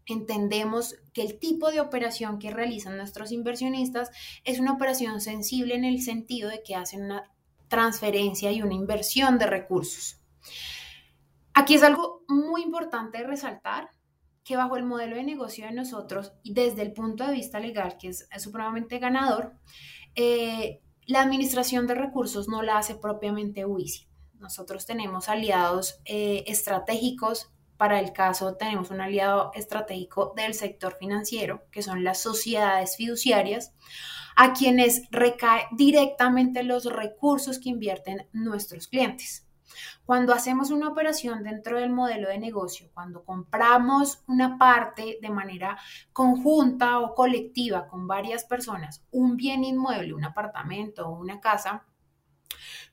Entendemos 0.06 0.96
que 1.14 1.24
el 1.24 1.40
tipo 1.40 1.72
de 1.72 1.82
operación 1.82 2.40
que 2.40 2.52
realizan 2.52 2.96
nuestros 2.96 3.32
inversionistas 3.32 4.10
es 4.44 4.60
una 4.60 4.74
operación 4.74 5.20
sensible 5.20 5.76
en 5.76 5.84
el 5.84 6.02
sentido 6.02 6.50
de 6.50 6.62
que 6.64 6.76
hacen 6.76 7.06
una 7.06 7.24
transferencia 7.68 8.52
y 8.52 8.62
una 8.62 8.76
inversión 8.76 9.38
de 9.38 9.48
recursos. 9.48 10.22
Aquí 11.54 11.74
es 11.74 11.84
algo 11.84 12.24
muy 12.28 12.62
importante 12.62 13.24
resaltar 13.24 13.90
que 14.48 14.56
bajo 14.56 14.78
el 14.78 14.86
modelo 14.86 15.18
de 15.18 15.26
negocio 15.26 15.66
de 15.66 15.74
nosotros 15.74 16.32
y 16.42 16.54
desde 16.54 16.82
el 16.82 16.94
punto 16.94 17.28
de 17.28 17.34
vista 17.34 17.60
legal, 17.60 17.98
que 18.00 18.08
es, 18.08 18.30
supremamente 18.38 18.98
ganador, 18.98 19.54
eh, 20.16 20.80
la 21.06 21.22
administración 21.22 21.86
de 21.86 21.96
recursos 21.96 22.48
no 22.48 22.62
la 22.62 22.78
hace 22.78 22.96
propiamente 22.96 23.66
WISI. 23.66 24.08
Nosotros 24.40 24.86
tenemos 24.86 25.28
aliados 25.28 26.00
eh, 26.06 26.46
estratégicos. 26.48 27.52
Para 27.76 28.00
el 28.00 28.14
caso, 28.14 28.56
tenemos 28.56 28.90
un 28.90 29.02
aliado 29.02 29.52
estratégico 29.54 30.34
del 30.38 30.54
sector 30.54 30.96
financiero, 30.98 31.66
que 31.70 31.82
son 31.82 32.06
las 32.06 32.22
sociedades 32.22 32.96
fiduciarias, 32.96 33.74
a 34.38 34.54
quienes 34.54 35.04
recae 35.12 35.66
directamente 35.72 36.64
los 36.64 36.86
recursos 36.86 37.60
que 37.60 37.70
invierten 37.70 38.28
nuestros 38.32 38.88
clientes. 38.88 39.47
Cuando 40.06 40.34
hacemos 40.34 40.72
una 40.72 40.90
operación 40.90 41.44
dentro 41.44 41.80
del 41.80 41.90
modelo 41.90 42.30
de 42.30 42.40
negocio, 42.40 42.90
cuando 42.94 43.24
compramos 43.24 44.24
una 44.28 44.58
parte 44.58 45.18
de 45.22 45.30
manera 45.30 45.78
conjunta 46.14 47.00
o 47.00 47.16
colectiva 47.16 47.88
con 47.88 48.08
varias 48.08 48.44
personas, 48.46 49.04
un 49.12 49.38
bien 49.38 49.64
inmueble, 49.64 50.14
un 50.14 50.26
apartamento 50.26 51.08
o 51.08 51.20
una 51.20 51.40
casa, 51.40 51.84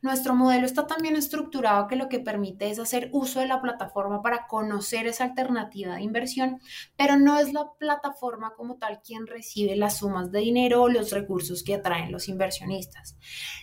nuestro 0.05 0.35
modelo 0.35 0.67
está 0.67 0.87
también 0.87 1.17
estructurado 1.17 1.87
que 1.87 1.97
lo 1.97 2.11
que 2.11 2.21
permite 2.21 2.71
es 2.71 2.79
hacer 2.79 3.09
uso 3.13 3.41
de 3.41 3.47
la 3.47 3.63
plataforma 3.63 4.21
para 4.21 4.47
conocer 4.47 5.07
esa 5.07 5.25
alternativa 5.25 5.95
de 5.95 6.03
inversión, 6.03 6.61
pero 6.95 7.17
no 7.17 7.39
es 7.39 7.55
la 7.55 7.73
plataforma 7.79 8.53
como 8.55 8.77
tal 8.77 9.01
quien 9.01 9.27
recibe 9.27 9.77
las 9.77 9.97
sumas 9.97 10.31
de 10.31 10.41
dinero 10.41 10.83
o 10.83 10.89
los 10.91 11.11
recursos 11.11 11.63
que 11.63 11.75
atraen 11.75 12.13
los 12.13 12.29
inversionistas. 12.29 13.17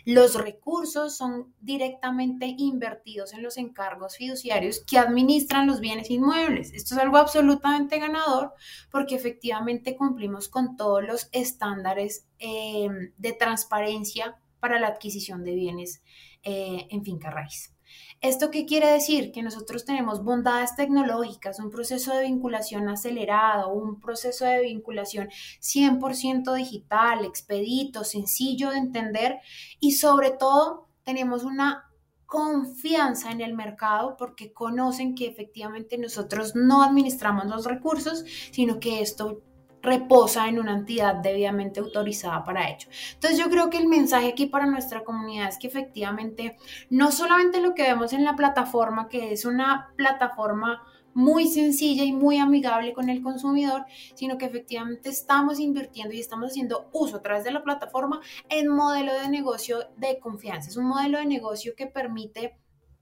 Los 0.04 0.34
recursos 0.34 1.16
son 1.16 1.54
directamente 1.60 2.56
invertidos 2.58 3.34
en 3.34 3.44
los 3.44 3.58
encargos 3.58 4.18
fiduciarios 4.18 4.84
que 4.84 4.98
administran 4.98 5.68
los 5.68 5.80
bienes 5.80 6.10
inmuebles. 6.10 6.74
Esto 6.74 6.96
es 6.96 7.02
algo 7.02 7.18
absolutamente 7.18 8.00
ganador 8.00 8.54
porque 8.90 9.14
efectivamente 9.14 9.96
cumplimos 9.96 10.50
con 10.50 10.76
todos 10.76 11.04
los 11.04 11.30
estándares 11.32 12.26
eh, 12.40 12.90
de 13.18 13.34
transparencia 13.34 14.41
para 14.62 14.80
la 14.80 14.88
adquisición 14.88 15.44
de 15.44 15.56
bienes 15.56 16.02
eh, 16.44 16.88
en 16.90 17.04
finca 17.04 17.30
raíz. 17.30 17.74
¿Esto 18.22 18.52
qué 18.52 18.66
quiere 18.66 18.88
decir? 18.88 19.32
Que 19.32 19.42
nosotros 19.42 19.84
tenemos 19.84 20.24
bondades 20.24 20.76
tecnológicas, 20.76 21.60
un 21.60 21.72
proceso 21.72 22.16
de 22.16 22.24
vinculación 22.24 22.88
acelerado, 22.88 23.74
un 23.74 24.00
proceso 24.00 24.46
de 24.46 24.62
vinculación 24.62 25.30
100% 25.60 26.54
digital, 26.54 27.26
expedito, 27.26 28.04
sencillo 28.04 28.70
de 28.70 28.78
entender 28.78 29.40
y 29.80 29.94
sobre 29.94 30.32
todo 30.32 30.88
tenemos 31.04 31.44
una 31.44 31.92
confianza 32.28 33.32
en 33.32 33.42
el 33.42 33.54
mercado 33.56 34.16
porque 34.18 34.54
conocen 34.54 35.16
que 35.16 35.28
efectivamente 35.28 35.98
nosotros 35.98 36.56
no 36.56 36.82
administramos 36.84 37.48
los 37.48 37.66
recursos, 37.66 38.24
sino 38.52 38.80
que 38.80 39.02
esto 39.02 39.42
reposa 39.82 40.48
en 40.48 40.60
una 40.60 40.74
entidad 40.74 41.16
debidamente 41.16 41.80
autorizada 41.80 42.44
para 42.44 42.70
ello. 42.70 42.88
Entonces 43.14 43.40
yo 43.40 43.50
creo 43.50 43.70
que 43.70 43.78
el 43.78 43.88
mensaje 43.88 44.30
aquí 44.30 44.46
para 44.46 44.66
nuestra 44.66 45.04
comunidad 45.04 45.50
es 45.50 45.58
que 45.58 45.68
efectivamente 45.68 46.58
no 46.90 47.12
solamente 47.12 47.62
lo 47.62 47.74
que 47.74 47.84
vemos 47.84 48.14
en 48.14 48.24
la 48.24 48.36
plataforma, 48.36 49.08
que 49.10 49.34
es 49.34 49.46
una 49.46 49.92
plataforma 49.96 50.84
muy 51.14 51.48
sencilla 51.48 52.04
y 52.04 52.14
muy 52.14 52.38
amigable 52.38 52.94
con 52.94 53.10
el 53.10 53.22
consumidor, 53.22 53.86
sino 54.14 54.38
que 54.38 54.46
efectivamente 54.46 55.10
estamos 55.10 55.60
invirtiendo 55.60 56.14
y 56.14 56.20
estamos 56.20 56.52
haciendo 56.52 56.90
uso 56.94 57.18
a 57.18 57.22
través 57.22 57.44
de 57.44 57.52
la 57.52 57.64
plataforma 57.64 58.22
en 58.50 58.68
modelo 58.70 59.14
de 59.20 59.30
negocio 59.30 59.90
de 59.98 60.20
confianza. 60.20 60.70
Es 60.70 60.78
un 60.78 60.86
modelo 60.86 61.18
de 61.18 61.26
negocio 61.26 61.74
que 61.76 61.88
permite 61.88 62.58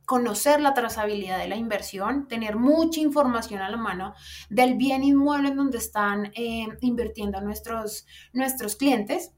conocer 0.09 0.59
la 0.59 0.73
trazabilidad 0.73 1.37
de 1.37 1.47
la 1.47 1.55
inversión, 1.55 2.27
tener 2.27 2.55
mucha 2.55 2.99
información 2.99 3.61
a 3.61 3.69
la 3.69 3.77
mano 3.77 4.15
del 4.49 4.73
bien 4.73 5.03
inmueble 5.03 5.49
en 5.49 5.55
donde 5.55 5.77
están 5.77 6.31
eh, 6.33 6.65
invirtiendo 6.81 7.39
nuestros, 7.41 8.07
nuestros 8.33 8.75
clientes 8.75 9.33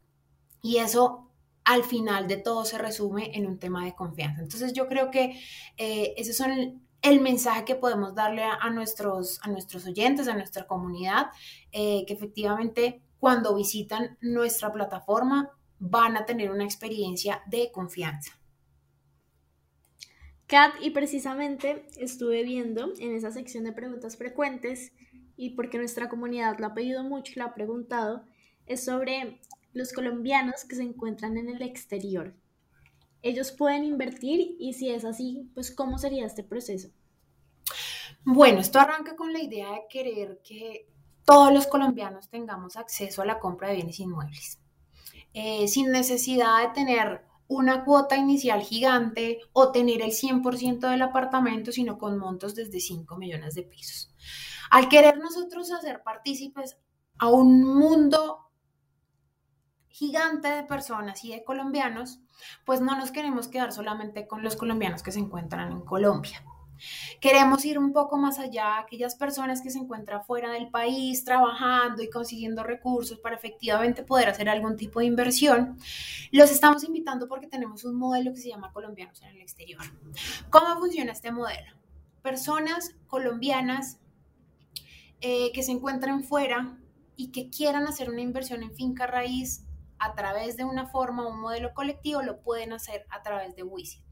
y 0.62 0.78
eso 0.78 1.30
al 1.66 1.84
final 1.84 2.30
de 2.30 2.38
todo 2.38 2.64
se 2.64 2.78
resume 2.78 3.36
en 3.38 3.48
un 3.48 3.60
tema 3.60 3.84
de 3.84 3.96
confianza. 3.96 4.42
Entonces 4.42 4.72
yo 4.72 4.88
creo 4.88 5.12
que 5.12 5.38
eh, 5.76 6.14
ese 6.16 6.32
es 6.32 6.40
el, 6.40 7.20
mensaje 7.20 7.66
que 7.66 7.76
podemos 7.76 8.16
darle 8.16 8.46
a, 8.46 8.70
nuestros, 8.70 9.42
a 9.44 9.50
nuestros 9.50 9.86
oyentes, 9.86 10.30
a 10.30 10.36
nuestra 10.36 10.68
comunidad, 10.68 11.32
eh, 11.74 12.06
que 12.08 12.14
efectivamente 12.14 13.02
cuando 13.20 13.54
visitan 13.58 14.18
nuestra 14.22 14.72
plataforma 14.72 15.50
van 15.80 16.16
a 16.16 16.26
tener 16.26 16.50
una 16.50 16.64
experiencia 16.64 17.42
de 17.46 17.74
confianza. 17.74 18.41
Kat, 20.52 20.74
y 20.82 20.90
precisamente 20.90 21.88
estuve 21.96 22.44
viendo 22.44 22.92
en 23.00 23.16
esa 23.16 23.32
sección 23.32 23.64
de 23.64 23.72
preguntas 23.72 24.18
frecuentes, 24.18 24.92
y 25.38 25.52
porque 25.52 25.78
nuestra 25.78 26.10
comunidad 26.10 26.60
lo 26.60 26.68
ha 26.68 26.74
pedido 26.74 27.06
mucho 27.06 27.32
y 27.34 27.40
lo 27.40 27.46
ha 27.46 27.54
preguntado, 27.54 28.26
es 28.66 28.84
sobre 28.84 29.40
los 29.72 29.94
colombianos 29.94 30.66
que 30.66 30.76
se 30.76 30.84
encuentran 30.84 31.38
en 31.38 31.48
el 31.48 31.62
exterior. 31.62 32.36
Ellos 33.22 33.54
pueden 33.54 33.86
invertir 33.86 34.58
y 34.60 34.74
si 34.74 34.90
es 34.90 35.06
así, 35.06 35.50
pues 35.54 35.74
¿cómo 35.74 35.98
sería 35.98 36.26
este 36.26 36.44
proceso? 36.44 36.90
Bueno, 38.26 38.60
esto 38.60 38.78
arranca 38.78 39.16
con 39.16 39.32
la 39.32 39.40
idea 39.40 39.72
de 39.72 39.86
querer 39.90 40.42
que 40.44 40.86
todos 41.24 41.54
los 41.54 41.66
colombianos 41.66 42.30
tengamos 42.30 42.76
acceso 42.76 43.22
a 43.22 43.26
la 43.26 43.40
compra 43.40 43.70
de 43.70 43.76
bienes 43.76 44.02
inmuebles, 44.02 44.60
eh, 45.34 45.70
sin 45.70 45.94
necesidad 45.94 46.68
de 46.68 46.74
tener 46.74 47.31
una 47.52 47.84
cuota 47.84 48.16
inicial 48.16 48.62
gigante 48.62 49.40
o 49.52 49.74
tener 49.74 50.02
el 50.02 50.12
100% 50.12 50.90
del 50.90 51.02
apartamento, 51.02 51.74
sino 51.74 51.98
con 51.98 52.18
montos 52.18 52.56
desde 52.56 52.80
5 52.80 53.18
millones 53.18 53.56
de 53.56 53.64
pesos. 53.64 54.14
Al 54.70 54.88
querer 54.88 55.18
nosotros 55.18 55.70
hacer 55.72 56.02
partícipes 56.02 56.78
a 57.18 57.28
un 57.28 57.66
mundo 57.66 58.50
gigante 59.90 60.48
de 60.48 60.64
personas 60.64 61.26
y 61.26 61.34
de 61.34 61.44
colombianos, 61.44 62.22
pues 62.66 62.80
no 62.80 62.98
nos 62.98 63.12
queremos 63.12 63.50
quedar 63.50 63.74
solamente 63.74 64.28
con 64.28 64.44
los 64.44 64.56
colombianos 64.56 65.04
que 65.04 65.12
se 65.12 65.20
encuentran 65.20 65.74
en 65.74 65.82
Colombia. 65.82 66.46
Queremos 67.20 67.64
ir 67.66 67.78
un 67.78 67.94
poco 67.94 68.18
más 68.18 68.40
allá, 68.40 68.80
aquellas 68.80 69.16
personas 69.16 69.62
que 69.62 69.70
se 69.70 69.80
encuentran 69.80 70.24
fuera 70.24 70.52
del 70.52 70.70
país 70.70 71.24
trabajando 71.24 72.02
y 72.02 72.10
consiguiendo 72.10 72.64
recursos 72.64 73.20
para 73.20 73.36
efectivamente 73.36 74.04
poder 74.04 74.30
hacer 74.30 74.50
algún 74.50 74.78
tipo 74.78 75.00
de 75.00 75.06
inversión. 75.06 75.78
Los 76.32 76.52
estamos 76.52 76.84
invitando 76.84 77.28
porque 77.28 77.48
tenemos 77.48 77.84
un 77.84 77.96
modelo 77.96 78.34
que 78.34 78.40
se 78.40 78.50
llama 78.50 78.72
Colombianos 78.72 79.22
en 79.22 79.30
el 79.30 79.42
Exterior. 79.42 79.82
¿Cómo 80.50 80.80
funciona 80.80 81.12
este 81.12 81.32
modelo? 81.32 81.72
Personas 82.22 82.96
colombianas 83.08 84.00
eh, 85.22 85.52
que 85.54 85.64
se 85.64 85.72
encuentran 85.72 86.24
fuera 86.24 86.78
y 87.16 87.32
que 87.32 87.50
quieran 87.50 87.88
hacer 87.88 88.10
una 88.10 88.22
inversión 88.22 88.64
en 88.64 88.74
finca 88.74 89.06
raíz 89.06 89.66
a 90.00 90.16
través 90.16 90.58
de 90.58 90.64
una 90.64 90.88
forma, 90.88 91.28
un 91.28 91.40
modelo 91.40 91.74
colectivo, 91.76 92.24
lo 92.24 92.42
pueden 92.42 92.74
hacer 92.74 93.06
a 93.12 93.22
través 93.22 93.56
de 93.56 93.62
WISI. 93.62 94.04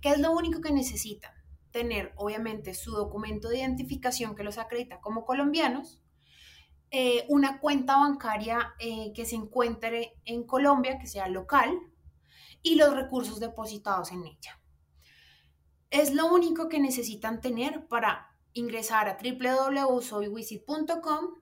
¿Qué 0.00 0.10
es 0.10 0.18
lo 0.18 0.32
único 0.32 0.62
que 0.62 0.72
necesitan? 0.72 1.32
Tener 1.74 2.14
obviamente 2.14 2.72
su 2.72 2.92
documento 2.92 3.48
de 3.48 3.58
identificación 3.58 4.36
que 4.36 4.44
los 4.44 4.58
acredita 4.58 5.00
como 5.00 5.24
colombianos, 5.24 6.00
eh, 6.92 7.26
una 7.28 7.58
cuenta 7.58 7.96
bancaria 7.96 8.74
eh, 8.78 9.12
que 9.12 9.26
se 9.26 9.34
encuentre 9.34 10.14
en 10.24 10.46
Colombia, 10.46 11.00
que 11.00 11.08
sea 11.08 11.26
local, 11.26 11.76
y 12.62 12.76
los 12.76 12.94
recursos 12.94 13.40
depositados 13.40 14.12
en 14.12 14.24
ella. 14.24 14.60
Es 15.90 16.14
lo 16.14 16.32
único 16.32 16.68
que 16.68 16.78
necesitan 16.78 17.40
tener 17.40 17.88
para 17.88 18.28
ingresar 18.52 19.08
a 19.08 19.18
www.soywisit.com, 19.20 21.40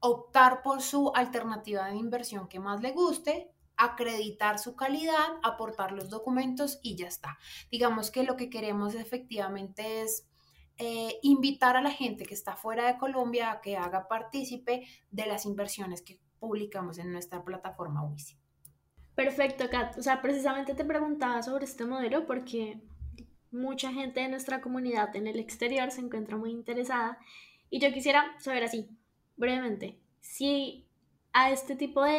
optar 0.00 0.62
por 0.62 0.80
su 0.80 1.12
alternativa 1.14 1.88
de 1.88 1.96
inversión 1.96 2.48
que 2.48 2.58
más 2.58 2.80
le 2.80 2.92
guste 2.92 3.54
acreditar 3.76 4.58
su 4.58 4.74
calidad, 4.76 5.38
aportar 5.42 5.92
los 5.92 6.10
documentos 6.10 6.80
y 6.82 6.96
ya 6.96 7.06
está. 7.06 7.38
Digamos 7.70 8.10
que 8.10 8.24
lo 8.24 8.36
que 8.36 8.50
queremos 8.50 8.94
efectivamente 8.94 10.02
es 10.02 10.26
eh, 10.78 11.18
invitar 11.22 11.76
a 11.76 11.82
la 11.82 11.90
gente 11.90 12.24
que 12.24 12.34
está 12.34 12.54
fuera 12.54 12.86
de 12.86 12.98
Colombia 12.98 13.50
a 13.50 13.60
que 13.60 13.76
haga 13.76 14.08
partícipe 14.08 14.86
de 15.10 15.26
las 15.26 15.46
inversiones 15.46 16.02
que 16.02 16.20
publicamos 16.38 16.98
en 16.98 17.12
nuestra 17.12 17.42
plataforma 17.44 18.04
WISI. 18.04 18.36
Perfecto, 19.14 19.70
Kat. 19.70 19.96
O 19.96 20.02
sea, 20.02 20.20
precisamente 20.20 20.74
te 20.74 20.84
preguntaba 20.84 21.42
sobre 21.42 21.64
este 21.64 21.86
modelo 21.86 22.26
porque 22.26 22.82
mucha 23.50 23.90
gente 23.92 24.20
de 24.20 24.28
nuestra 24.28 24.60
comunidad 24.60 25.16
en 25.16 25.26
el 25.26 25.38
exterior 25.38 25.90
se 25.90 26.02
encuentra 26.02 26.36
muy 26.36 26.50
interesada 26.50 27.18
y 27.70 27.80
yo 27.80 27.92
quisiera 27.92 28.38
saber 28.38 28.64
así, 28.64 28.90
brevemente, 29.36 29.98
si 30.20 30.86
a 31.32 31.50
este 31.50 31.76
tipo 31.76 32.04
de 32.04 32.18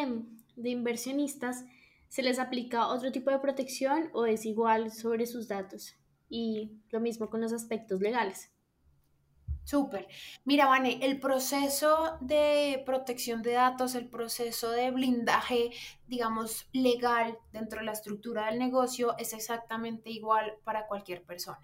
de 0.57 0.69
inversionistas, 0.69 1.63
¿se 2.09 2.23
les 2.23 2.39
aplica 2.39 2.87
otro 2.87 3.11
tipo 3.11 3.31
de 3.31 3.39
protección 3.39 4.09
o 4.13 4.25
es 4.25 4.45
igual 4.45 4.91
sobre 4.91 5.25
sus 5.25 5.47
datos? 5.47 5.95
Y 6.29 6.81
lo 6.89 6.99
mismo 6.99 7.29
con 7.29 7.39
los 7.39 7.53
aspectos 7.53 8.01
legales. 8.01 8.51
Súper. 9.63 10.07
Mira, 10.45 10.67
Vane, 10.67 10.99
el 11.01 11.19
proceso 11.19 12.17
de 12.21 12.81
protección 12.85 13.41
de 13.41 13.51
datos, 13.51 13.95
el 13.95 14.07
proceso 14.07 14.71
de 14.71 14.91
blindaje, 14.91 15.71
digamos, 16.07 16.69
legal 16.71 17.37
dentro 17.51 17.79
de 17.79 17.85
la 17.85 17.91
estructura 17.91 18.45
del 18.45 18.59
negocio 18.59 19.17
es 19.17 19.33
exactamente 19.33 20.09
igual 20.09 20.53
para 20.63 20.87
cualquier 20.87 21.25
persona. 21.25 21.59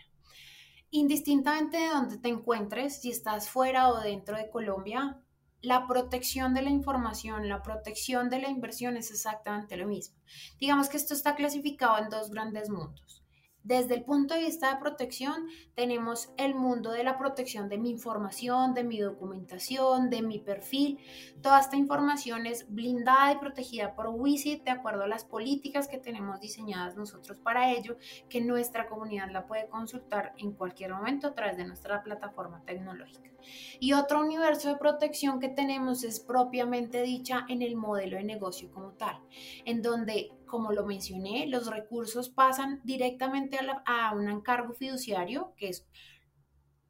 Indistintamente 0.90 1.78
de 1.78 1.88
dónde 1.88 2.18
te 2.18 2.28
encuentres, 2.28 3.02
si 3.02 3.10
estás 3.10 3.50
fuera 3.50 3.88
o 3.88 4.02
dentro 4.02 4.36
de 4.36 4.50
Colombia, 4.50 5.22
la 5.64 5.88
protección 5.88 6.54
de 6.54 6.62
la 6.62 6.70
información, 6.70 7.48
la 7.48 7.64
protección 7.64 8.30
de 8.30 8.40
la 8.40 8.50
inversión 8.50 8.98
es 8.98 9.10
exactamente 9.12 9.78
lo 9.78 9.88
mismo. 9.88 10.16
Digamos 10.60 10.90
que 10.90 10.98
esto 10.98 11.14
está 11.14 11.36
clasificado 11.36 11.98
en 12.04 12.10
dos 12.10 12.30
grandes 12.30 12.70
mundos. 12.70 13.23
Desde 13.64 13.96
el 13.96 14.04
punto 14.04 14.34
de 14.34 14.42
vista 14.42 14.74
de 14.74 14.82
protección, 14.82 15.48
tenemos 15.74 16.34
el 16.36 16.54
mundo 16.54 16.92
de 16.92 17.06
la 17.06 17.18
protección 17.18 17.70
de 17.70 17.78
mi 17.78 17.92
información, 17.92 18.74
de 18.74 18.84
mi 18.84 19.00
documentación, 19.00 20.10
de 20.10 20.22
mi 20.22 20.40
perfil. 20.40 21.00
Toda 21.42 21.62
esta 21.62 21.78
información 21.78 22.46
es 22.46 22.66
blindada 22.70 23.32
y 23.32 23.38
protegida 23.38 23.96
por 23.96 24.10
WISIT 24.10 24.66
de 24.66 24.72
acuerdo 24.72 25.04
a 25.04 25.08
las 25.08 25.24
políticas 25.24 25.88
que 25.88 25.98
tenemos 25.98 26.42
diseñadas 26.42 26.98
nosotros 26.98 27.38
para 27.38 27.72
ello, 27.72 27.98
que 28.28 28.42
nuestra 28.42 28.88
comunidad 28.88 29.32
la 29.32 29.48
puede 29.48 29.70
consultar 29.70 30.34
en 30.38 30.52
cualquier 30.52 30.92
momento 30.92 31.28
a 31.28 31.34
través 31.34 31.56
de 31.56 31.66
nuestra 31.66 32.04
plataforma 32.04 32.62
tecnológica. 32.66 33.32
Y 33.80 33.94
otro 33.94 34.22
universo 34.22 34.70
de 34.70 34.76
protección 34.76 35.40
que 35.40 35.50
tenemos 35.50 36.04
es 36.04 36.20
propiamente 36.20 37.02
dicha 37.02 37.46
en 37.48 37.62
el 37.62 37.76
modelo 37.76 38.18
de 38.18 38.24
negocio 38.24 38.72
como 38.72 38.92
tal, 38.92 39.20
en 39.66 39.82
donde 39.82 40.32
como 40.54 40.72
lo 40.72 40.86
mencioné, 40.86 41.48
los 41.48 41.66
recursos 41.66 42.30
pasan 42.30 42.80
directamente 42.84 43.58
a, 43.88 44.14
un 44.14 44.30
encargo 44.30 44.76
fiduciario, 44.76 45.52
que 45.58 45.70
es, 45.70 45.88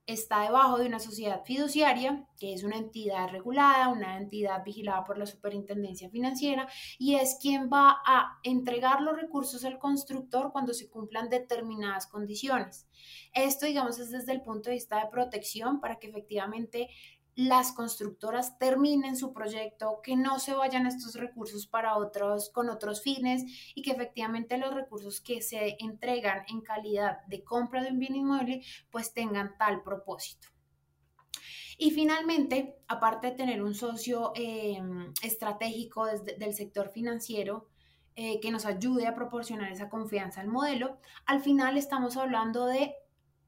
está 0.06 0.41
debajo 0.41 0.80
de 0.80 0.88
una 0.88 0.99
sociedad 0.99 1.45
fiduciaria, 1.45 2.28
que 2.38 2.54
es 2.54 2.65
una 2.65 2.76
entidad 2.76 3.30
regulada, 3.30 3.88
una 3.88 4.17
entidad 4.17 4.65
vigilada 4.65 5.06
por 5.06 5.17
la 5.17 5.26
Superintendencia 5.26 6.10
Financiera, 6.10 6.67
y 6.99 7.15
es 7.15 7.38
quien 7.41 7.69
va 7.71 8.02
a 8.06 8.38
entregar 8.43 8.99
los 8.99 9.15
recursos 9.15 9.63
al 9.63 9.80
constructor 9.80 10.52
cuando 10.52 10.73
se 10.73 10.89
cumplan 10.89 11.30
determinadas 11.30 12.06
condiciones. 12.06 12.86
Esto, 13.34 13.65
digamos, 13.65 13.97
es 13.97 14.12
desde 14.12 14.34
el 14.34 14.41
punto 14.41 14.69
de 14.69 14.76
vista 14.76 14.99
de 14.99 15.10
protección 15.10 15.80
para 15.80 15.99
que 15.99 16.08
efectivamente 16.08 16.89
las 17.36 17.72
constructoras 17.72 18.58
terminen 18.60 19.17
su 19.17 19.34
proyecto, 19.34 20.02
que 20.04 20.15
no 20.15 20.39
se 20.39 20.54
vayan 20.54 20.86
estos 20.86 21.15
recursos 21.15 21.67
para 21.67 21.98
otros 21.98 22.50
con 22.50 22.69
otros 22.69 23.02
fines 23.02 23.43
y 23.74 23.82
que 23.82 23.91
efectivamente 23.91 24.58
los 24.58 24.74
recursos 24.74 25.19
que 25.19 25.41
se 25.41 25.76
entregan 25.80 26.43
en 26.48 26.62
calidad 26.62 27.26
de 27.28 27.43
compra 27.43 27.82
de 27.82 27.91
un 27.91 28.00
bien 28.00 28.15
inmueble 28.15 28.63
pues 28.91 29.13
tengan 29.13 29.58
tal 29.58 29.82
propósito. 29.82 30.50
Y 31.78 31.91
finalmente, 31.91 32.76
aparte 32.88 33.28
de 33.28 33.36
tener 33.36 33.63
un 33.63 33.74
socio 33.74 34.32
em, 34.36 35.12
estratégico 35.24 36.06
desde, 36.06 36.38
del 36.38 36.54
sector 36.54 36.89
financiero 36.89 37.67
eh, 38.15 38.39
que 38.39 38.52
nos 38.52 38.65
ayude 38.65 39.08
a 39.08 39.15
proporcionar 39.15 39.72
esa 39.72 39.89
confianza 39.89 40.41
al 40.41 40.48
modelo, 40.48 41.00
al 41.26 41.41
final 41.41 41.78
estamos 41.78 42.15
hablando 42.15 42.67
de 42.67 42.93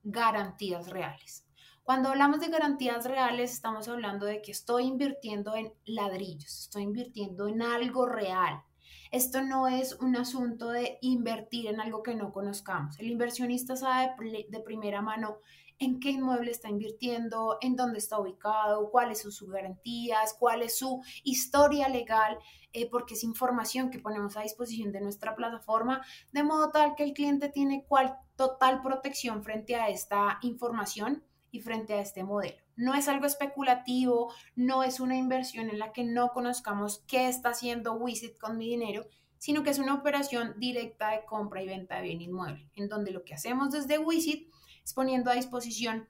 garantías 0.03 0.89
reales. 0.89 1.44
Cuando 1.85 2.09
hablamos 2.09 2.39
de 2.39 2.47
garantías 2.47 3.05
reales, 3.05 3.53
estamos 3.53 3.87
hablando 3.87 4.25
de 4.25 4.41
que 4.41 4.51
estoy 4.51 4.85
invirtiendo 4.85 5.53
en 5.53 5.71
ladrillos, 5.85 6.61
estoy 6.61 6.81
invirtiendo 6.81 7.47
en 7.47 7.61
algo 7.61 8.07
real. 8.07 8.63
Esto 9.11 9.43
no 9.43 9.67
es 9.67 9.93
un 10.01 10.15
asunto 10.15 10.69
de 10.69 10.97
invertir 11.01 11.67
en 11.67 11.79
algo 11.79 12.01
que 12.01 12.15
no 12.15 12.33
conozcamos. 12.33 12.97
El 12.97 13.11
inversionista 13.11 13.75
sabe 13.75 14.15
de 14.49 14.59
primera 14.61 15.03
mano 15.03 15.37
en 15.77 15.99
qué 15.99 16.09
inmueble 16.09 16.49
está 16.49 16.69
invirtiendo, 16.69 17.59
en 17.61 17.75
dónde 17.75 17.99
está 17.99 18.19
ubicado, 18.19 18.89
cuáles 18.89 19.21
son 19.21 19.31
sus 19.31 19.51
garantías, 19.51 20.35
cuál 20.39 20.63
es 20.63 20.79
su 20.79 21.03
historia 21.23 21.87
legal, 21.87 22.39
eh, 22.73 22.89
porque 22.89 23.13
es 23.13 23.23
información 23.23 23.91
que 23.91 23.99
ponemos 23.99 24.35
a 24.37 24.41
disposición 24.41 24.91
de 24.91 25.01
nuestra 25.01 25.35
plataforma, 25.35 26.03
de 26.31 26.41
modo 26.41 26.71
tal 26.71 26.95
que 26.95 27.03
el 27.03 27.13
cliente 27.13 27.49
tiene 27.49 27.85
cual, 27.87 28.17
total 28.35 28.81
protección 28.81 29.43
frente 29.43 29.75
a 29.75 29.89
esta 29.89 30.39
información 30.41 31.23
y 31.55 31.61
frente 31.61 31.93
a 31.93 32.01
este 32.01 32.23
modelo. 32.23 32.57
No 32.75 32.93
es 32.93 33.07
algo 33.07 33.25
especulativo, 33.25 34.33
no 34.55 34.83
es 34.83 34.99
una 34.99 35.15
inversión 35.15 35.69
en 35.69 35.79
la 35.79 35.93
que 35.93 36.03
no 36.03 36.29
conozcamos 36.29 37.03
qué 37.07 37.29
está 37.29 37.49
haciendo 37.49 37.93
Wisit 37.93 38.37
con 38.37 38.57
mi 38.57 38.69
dinero, 38.69 39.07
sino 39.37 39.63
que 39.63 39.69
es 39.69 39.79
una 39.79 39.93
operación 39.93 40.55
directa 40.57 41.11
de 41.11 41.25
compra 41.25 41.61
y 41.61 41.67
venta 41.67 41.95
de 41.95 42.03
bien 42.03 42.21
inmueble, 42.21 42.69
en 42.75 42.89
donde 42.89 43.11
lo 43.11 43.23
que 43.23 43.33
hacemos 43.33 43.71
desde 43.71 43.97
Wisit 43.97 44.49
es 44.83 44.93
poniendo 44.93 45.31
a 45.31 45.35
disposición 45.35 46.07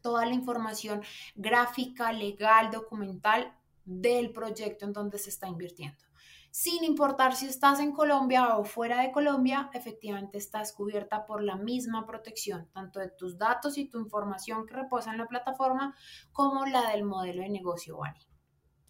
toda 0.00 0.24
la 0.24 0.34
información 0.34 1.02
gráfica, 1.34 2.12
legal, 2.12 2.70
documental 2.70 3.54
del 3.84 4.32
proyecto 4.32 4.84
en 4.84 4.92
donde 4.92 5.18
se 5.18 5.30
está 5.30 5.48
invirtiendo. 5.48 6.07
Sin 6.50 6.84
importar 6.84 7.34
si 7.34 7.46
estás 7.46 7.80
en 7.80 7.92
Colombia 7.92 8.56
o 8.56 8.64
fuera 8.64 9.00
de 9.02 9.12
Colombia, 9.12 9.70
efectivamente 9.74 10.38
estás 10.38 10.72
cubierta 10.72 11.26
por 11.26 11.42
la 11.42 11.56
misma 11.56 12.06
protección, 12.06 12.68
tanto 12.72 13.00
de 13.00 13.10
tus 13.10 13.38
datos 13.38 13.78
y 13.78 13.88
tu 13.88 14.00
información 14.00 14.66
que 14.66 14.74
reposa 14.74 15.12
en 15.12 15.18
la 15.18 15.26
plataforma 15.26 15.94
como 16.32 16.66
la 16.66 16.90
del 16.90 17.04
modelo 17.04 17.42
de 17.42 17.50
negocio 17.50 17.98
Bani. 17.98 18.20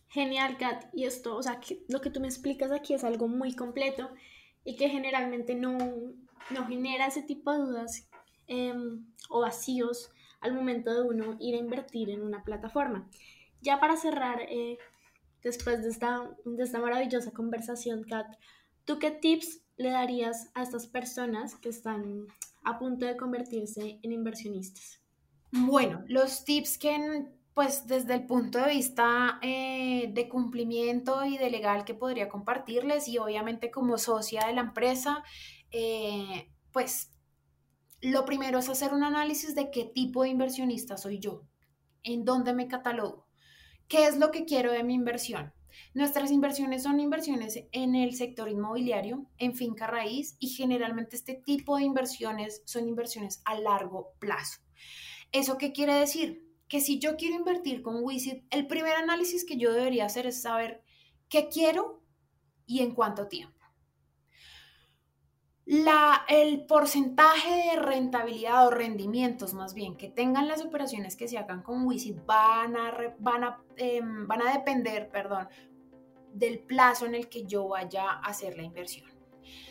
Genial, 0.08 0.56
Kat. 0.56 0.86
Y 0.94 1.04
esto, 1.04 1.36
o 1.36 1.42
sea, 1.42 1.60
lo 1.88 2.00
que 2.00 2.10
tú 2.10 2.20
me 2.20 2.28
explicas 2.28 2.72
aquí 2.72 2.94
es 2.94 3.04
algo 3.04 3.28
muy 3.28 3.54
completo 3.54 4.10
y 4.64 4.76
que 4.76 4.88
generalmente 4.88 5.54
no, 5.54 5.76
no 6.50 6.66
genera 6.66 7.06
ese 7.06 7.22
tipo 7.22 7.52
de 7.52 7.58
dudas 7.58 8.08
em, 8.46 9.06
o 9.28 9.40
vacíos 9.40 10.10
al 10.40 10.54
momento 10.54 10.94
de 10.94 11.02
uno 11.02 11.36
ir 11.40 11.54
a 11.54 11.58
invertir 11.58 12.10
en 12.10 12.22
una 12.22 12.42
plataforma. 12.42 13.08
Ya 13.60 13.80
para 13.80 13.96
cerrar, 13.96 14.40
eh, 14.42 14.78
después 15.42 15.82
de 15.82 15.90
esta, 15.90 16.30
de 16.44 16.62
esta 16.62 16.80
maravillosa 16.80 17.30
conversación, 17.32 18.04
Kat, 18.04 18.26
¿tú 18.84 18.98
qué 18.98 19.10
tips 19.10 19.62
le 19.76 19.90
darías 19.90 20.50
a 20.54 20.62
estas 20.62 20.86
personas 20.86 21.54
que 21.54 21.68
están 21.68 22.26
a 22.64 22.78
punto 22.78 23.06
de 23.06 23.16
convertirse 23.16 23.98
en 24.02 24.12
inversionistas? 24.12 25.00
Bueno, 25.52 26.04
los 26.08 26.44
tips 26.44 26.78
que 26.78 27.26
pues 27.58 27.88
desde 27.88 28.14
el 28.14 28.24
punto 28.24 28.60
de 28.60 28.68
vista 28.68 29.40
eh, 29.42 30.12
de 30.14 30.28
cumplimiento 30.28 31.24
y 31.24 31.38
de 31.38 31.50
legal 31.50 31.84
que 31.84 31.92
podría 31.92 32.28
compartirles 32.28 33.08
y 33.08 33.18
obviamente 33.18 33.72
como 33.72 33.98
socia 33.98 34.46
de 34.46 34.52
la 34.52 34.60
empresa, 34.60 35.24
eh, 35.72 36.52
pues 36.70 37.10
lo 38.00 38.24
primero 38.24 38.60
es 38.60 38.68
hacer 38.68 38.94
un 38.94 39.02
análisis 39.02 39.56
de 39.56 39.72
qué 39.72 39.84
tipo 39.84 40.22
de 40.22 40.28
inversionista 40.28 40.96
soy 40.96 41.18
yo, 41.18 41.42
en 42.04 42.24
dónde 42.24 42.52
me 42.52 42.68
catalogo, 42.68 43.26
qué 43.88 44.06
es 44.06 44.18
lo 44.18 44.30
que 44.30 44.44
quiero 44.44 44.72
de 44.72 44.84
mi 44.84 44.94
inversión. 44.94 45.52
Nuestras 45.94 46.30
inversiones 46.30 46.82
son 46.82 47.00
inversiones 47.00 47.64
en 47.72 47.94
el 47.94 48.14
sector 48.14 48.48
inmobiliario, 48.48 49.26
en 49.38 49.54
finca 49.54 49.86
raíz 49.86 50.36
y 50.38 50.48
generalmente 50.48 51.16
este 51.16 51.34
tipo 51.34 51.76
de 51.76 51.84
inversiones 51.84 52.62
son 52.66 52.88
inversiones 52.88 53.40
a 53.44 53.58
largo 53.58 54.12
plazo. 54.18 54.60
¿Eso 55.32 55.58
qué 55.58 55.72
quiere 55.72 55.94
decir? 55.94 56.44
Que 56.68 56.80
si 56.80 56.98
yo 56.98 57.16
quiero 57.16 57.36
invertir 57.36 57.82
con 57.82 58.02
Wisit, 58.02 58.44
el 58.50 58.66
primer 58.66 58.96
análisis 58.96 59.44
que 59.44 59.56
yo 59.56 59.72
debería 59.72 60.04
hacer 60.04 60.26
es 60.26 60.42
saber 60.42 60.82
qué 61.28 61.48
quiero 61.48 62.02
y 62.66 62.80
en 62.80 62.94
cuánto 62.94 63.26
tiempo 63.28 63.57
el 66.28 66.64
porcentaje 66.64 67.50
de 67.70 67.76
rentabilidad 67.80 68.66
o 68.66 68.70
rendimientos 68.70 69.52
más 69.52 69.74
bien 69.74 69.96
que 69.96 70.08
tengan 70.08 70.48
las 70.48 70.64
operaciones 70.64 71.14
que 71.14 71.28
se 71.28 71.36
hagan 71.36 71.62
con 71.62 71.84
Wisit 71.84 72.16
em, 73.76 74.26
van 74.26 74.42
a 74.42 74.52
depender 74.52 75.10
perdón, 75.10 75.48
del 76.32 76.60
plazo 76.60 77.04
en 77.04 77.14
el 77.14 77.28
que 77.28 77.44
yo 77.44 77.68
vaya 77.68 78.10
a 78.10 78.20
hacer 78.20 78.56
la 78.56 78.62
inversión. 78.62 79.10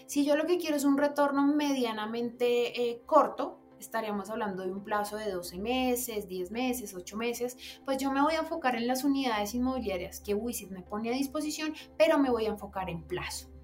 Si 0.05 0.23
yo 0.23 0.35
lo 0.35 0.45
que 0.45 0.59
quiero 0.59 0.75
es 0.75 0.85
un 0.85 0.99
retorno 0.99 1.47
medianamente 1.47 2.89
eh, 2.89 3.01
corto, 3.07 3.59
estaríamos 3.79 4.29
hablando 4.29 4.63
de 4.63 4.71
un 4.71 4.83
plazo 4.83 5.17
de 5.17 5.31
12 5.31 5.57
meses, 5.57 6.27
10 6.27 6.51
meses, 6.51 6.93
8 6.93 7.17
meses, 7.17 7.57
pues 7.85 7.97
yo 7.97 8.11
me 8.11 8.21
voy 8.21 8.35
a 8.35 8.39
enfocar 8.39 8.75
en 8.75 8.85
las 8.85 9.03
unidades 9.03 9.55
inmobiliarias 9.55 10.19
que 10.19 10.35
Wisit 10.35 10.69
me 10.69 10.83
pone 10.83 11.09
a 11.09 11.13
disposición, 11.13 11.73
pero 11.97 12.19
me 12.19 12.29
voy 12.29 12.45
a 12.45 12.49
enfocar 12.49 12.89
en 12.89 13.01
plazo. 13.03 13.56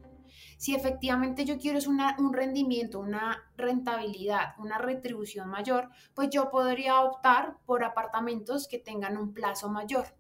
Si 0.64 0.74
efectivamente 0.74 1.44
yo 1.44 1.58
quiero 1.58 1.78
es 1.78 1.88
un 1.88 2.32
rendimiento, 2.32 3.02
una 3.02 3.52
rentabilidad, 3.58 4.54
una 4.60 4.78
retribución 4.78 5.50
mayor, 5.50 5.90
pues 6.14 6.30
yo 6.30 6.50
podría 6.50 7.02
optar 7.02 7.58
por 7.66 7.84
apartamentos 7.84 8.70
que 8.70 8.80
tengan 8.80 9.18
un 9.18 9.34
plazo 9.34 9.68
mayor. 9.68 10.16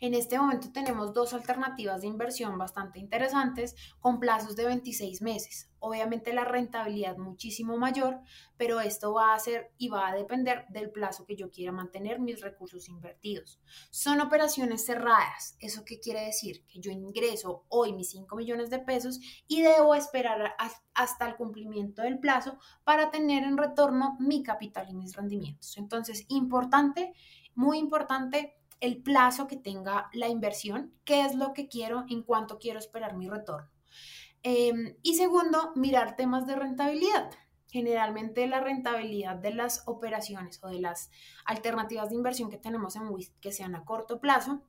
En 0.00 0.14
este 0.14 0.38
momento 0.38 0.72
tenemos 0.72 1.12
dos 1.12 1.34
alternativas 1.34 2.00
de 2.00 2.08
inversión 2.08 2.58
bastante 2.58 2.98
interesantes 2.98 3.74
con 4.00 4.20
plazos 4.20 4.56
de 4.56 4.66
26 4.66 5.22
meses. 5.22 5.70
Obviamente 5.80 6.32
la 6.32 6.44
rentabilidad 6.44 7.16
muchísimo 7.18 7.76
mayor, 7.76 8.20
pero 8.56 8.80
esto 8.80 9.12
va 9.12 9.34
a 9.34 9.38
ser 9.38 9.72
y 9.78 9.88
va 9.88 10.08
a 10.08 10.14
depender 10.14 10.66
del 10.70 10.90
plazo 10.90 11.24
que 11.24 11.36
yo 11.36 11.50
quiera 11.50 11.70
mantener 11.70 12.18
mis 12.18 12.40
recursos 12.40 12.88
invertidos. 12.88 13.60
Son 13.90 14.20
operaciones 14.20 14.84
cerradas. 14.84 15.56
¿Eso 15.60 15.84
qué 15.84 16.00
quiere 16.00 16.22
decir? 16.22 16.64
Que 16.66 16.80
yo 16.80 16.90
ingreso 16.90 17.64
hoy 17.68 17.92
mis 17.92 18.10
5 18.10 18.34
millones 18.34 18.70
de 18.70 18.80
pesos 18.80 19.20
y 19.46 19.62
debo 19.62 19.94
esperar 19.94 20.56
hasta 20.94 21.28
el 21.28 21.36
cumplimiento 21.36 22.02
del 22.02 22.18
plazo 22.18 22.58
para 22.82 23.10
tener 23.10 23.44
en 23.44 23.56
retorno 23.56 24.16
mi 24.18 24.42
capital 24.42 24.88
y 24.90 24.94
mis 24.94 25.14
rendimientos. 25.14 25.76
Entonces, 25.76 26.24
importante, 26.28 27.12
muy 27.54 27.78
importante 27.78 28.56
el 28.80 29.02
plazo 29.02 29.46
que 29.46 29.56
tenga 29.56 30.08
la 30.12 30.28
inversión, 30.28 30.94
qué 31.04 31.24
es 31.24 31.34
lo 31.34 31.52
que 31.52 31.68
quiero, 31.68 32.04
en 32.08 32.22
cuánto 32.22 32.58
quiero 32.58 32.78
esperar 32.78 33.16
mi 33.16 33.28
retorno. 33.28 33.68
Em, 34.42 34.96
y 35.02 35.14
segundo, 35.14 35.72
mirar 35.74 36.16
temas 36.16 36.46
de 36.46 36.56
rentabilidad. 36.56 37.30
Generalmente 37.66 38.46
la 38.46 38.60
rentabilidad 38.60 39.36
de 39.36 39.52
las 39.52 39.82
operaciones 39.86 40.62
o 40.62 40.68
de 40.68 40.80
las 40.80 41.10
alternativas 41.44 42.08
de 42.08 42.14
inversión 42.14 42.50
que 42.50 42.56
tenemos 42.56 42.96
en 42.96 43.08
WIST 43.08 43.38
que 43.40 43.52
sean 43.52 43.74
a 43.74 43.84
corto 43.84 44.20
plazo, 44.20 44.62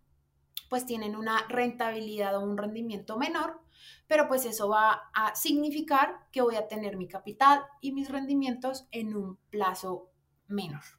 pues 0.69 0.85
tienen 0.85 1.15
una 1.15 1.47
rentabilidad 1.47 2.35
o 2.35 2.41
un 2.41 2.57
rendimiento 2.57 3.17
menor, 3.17 3.61
pero 4.07 4.27
pues 4.27 4.45
eso 4.45 4.69
va 4.69 5.09
a 5.13 5.35
significar 5.35 6.27
que 6.31 6.41
voy 6.41 6.55
a 6.55 6.67
tener 6.67 6.97
mi 6.97 7.07
capital 7.07 7.63
y 7.79 7.93
mis 7.93 8.09
rendimientos 8.09 8.87
en 8.91 9.15
un 9.15 9.37
plazo 9.49 10.11
menor. 10.47 10.98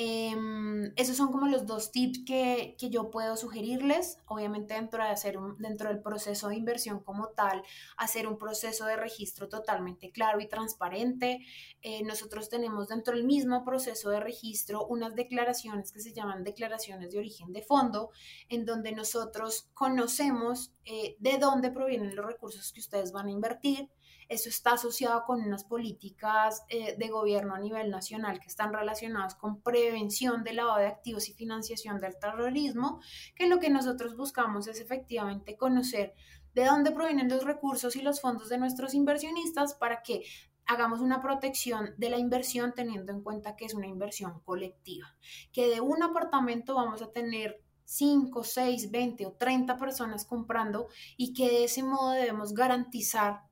Em, 0.00 0.92
esos 0.94 1.16
son 1.16 1.32
como 1.32 1.48
los 1.48 1.66
dos 1.66 1.90
tips 1.90 2.20
que, 2.24 2.76
yo 2.78 3.10
puedo 3.10 3.36
sugerirles. 3.36 4.18
Obviamente 4.26 4.74
dentro, 4.74 5.02
de 5.02 5.10
hacer 5.10 5.36
dentro 5.58 5.88
del 5.88 6.00
proceso 6.00 6.48
de 6.48 6.54
inversión 6.54 7.00
como 7.00 7.30
tal, 7.30 7.64
hacer 7.96 8.28
un 8.28 8.38
proceso 8.38 8.86
de 8.86 8.96
registro 8.96 9.48
totalmente 9.48 10.12
claro 10.12 10.38
y 10.38 10.46
transparente. 10.46 11.40
Eh, 11.82 12.04
nosotros 12.04 12.48
tenemos 12.48 12.86
dentro 12.86 13.16
del 13.16 13.24
mismo 13.24 13.64
proceso 13.64 14.10
de 14.10 14.20
registro 14.20 14.86
unas 14.86 15.16
declaraciones 15.16 15.90
que 15.90 16.00
se 16.00 16.12
llaman 16.12 16.44
declaraciones 16.44 17.10
de 17.10 17.18
origen 17.18 17.52
de 17.52 17.62
fondo, 17.62 18.10
en 18.48 18.64
donde 18.64 18.92
nosotros 18.92 19.68
conocemos 19.74 20.72
eh, 20.84 21.16
de 21.18 21.38
dónde 21.38 21.72
provienen 21.72 22.14
los 22.14 22.24
recursos 22.24 22.72
que 22.72 22.80
ustedes 22.80 23.10
van 23.10 23.26
a 23.26 23.32
invertir 23.32 23.90
eso 24.28 24.48
está 24.48 24.72
asociado 24.72 25.24
con 25.24 25.40
unas 25.40 25.64
políticas 25.64 26.64
eh, 26.68 26.96
de 26.98 27.08
gobierno 27.08 27.54
a 27.54 27.58
nivel 27.58 27.90
nacional 27.90 28.40
que 28.40 28.48
están 28.48 28.72
relacionadas 28.72 29.34
con 29.34 29.62
prevención 29.62 30.44
del 30.44 30.56
lavado 30.56 30.78
de 30.78 30.86
activos 30.86 31.28
y 31.28 31.34
financiación 31.34 31.98
del 31.98 32.18
terrorismo, 32.18 33.00
que 33.34 33.46
lo 33.46 33.58
que 33.58 33.70
nosotros 33.70 34.16
buscamos 34.16 34.66
es 34.66 34.80
efectivamente 34.80 35.56
conocer 35.56 36.14
de 36.54 36.64
dónde 36.64 36.90
provienen 36.90 37.28
los 37.28 37.44
recursos 37.44 37.96
y 37.96 38.02
los 38.02 38.20
fondos 38.20 38.48
de 38.48 38.58
nuestros 38.58 38.94
inversionistas 38.94 39.74
para 39.74 40.02
que 40.02 40.24
hagamos 40.66 41.00
una 41.00 41.22
protección 41.22 41.94
de 41.96 42.10
la 42.10 42.18
inversión 42.18 42.74
teniendo 42.74 43.12
en 43.12 43.22
cuenta 43.22 43.56
que 43.56 43.64
es 43.64 43.74
una 43.74 43.86
inversión 43.86 44.40
colectiva, 44.40 45.16
que 45.52 45.68
de 45.68 45.80
un 45.80 46.02
apartamento 46.02 46.74
vamos 46.74 47.00
a 47.00 47.10
tener 47.10 47.62
5, 47.84 48.44
6, 48.44 48.90
20 48.90 49.26
o 49.26 49.32
30 49.32 49.78
personas 49.78 50.26
comprando 50.26 50.88
y 51.16 51.32
que 51.32 51.48
de 51.48 51.64
ese 51.64 51.82
modo 51.82 52.10
debemos 52.10 52.52
garantizar 52.52 53.47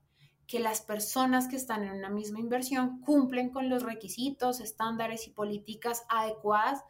que 0.46 0.60
las 0.60 0.80
personas 0.80 1.48
que 1.48 1.56
están 1.56 1.82
en 1.82 1.92
una 1.92 2.10
misma 2.10 2.40
inversión 2.40 3.00
cumplen 3.00 3.50
con 3.50 3.68
los 3.68 3.82
requisitos, 3.82 4.60
estándares 4.60 5.26
y 5.26 5.30
políticas 5.30 6.04
adecuadas 6.08 6.82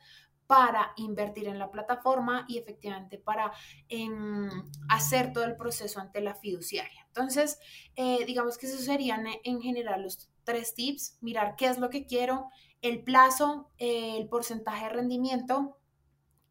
para 0.47 0.93
invertir 0.97 1.49
en 1.49 1.59
la 1.59 1.71
plataforma 1.71 2.45
y 2.49 2.59
efectivamente 2.59 3.19
para 3.19 3.53
em, 3.89 4.49
hacer 4.89 5.33
todo 5.33 5.45
el 5.45 5.57
proceso 5.57 6.01
ante 6.01 6.21
la 6.21 6.35
fiduciaria. 6.35 7.05
Entonces, 7.09 7.59
eh, 7.97 8.25
digamos 8.27 8.59
que 8.59 8.67
esos 8.67 8.85
serían 8.85 9.27
eh, 9.27 9.41
en 9.45 9.61
general 9.61 10.03
los 10.03 10.31
tres 10.45 10.75
tips, 10.75 11.19
mirar 11.21 11.57
qué 11.57 11.67
es 11.67 11.79
lo 11.79 11.91
que 11.91 12.07
quiero, 12.07 12.51
el 12.83 13.03
plazo, 13.03 13.71
eh, 13.79 14.17
el 14.17 14.29
porcentaje 14.29 14.85
de 14.85 14.91
rendimiento, 14.91 15.79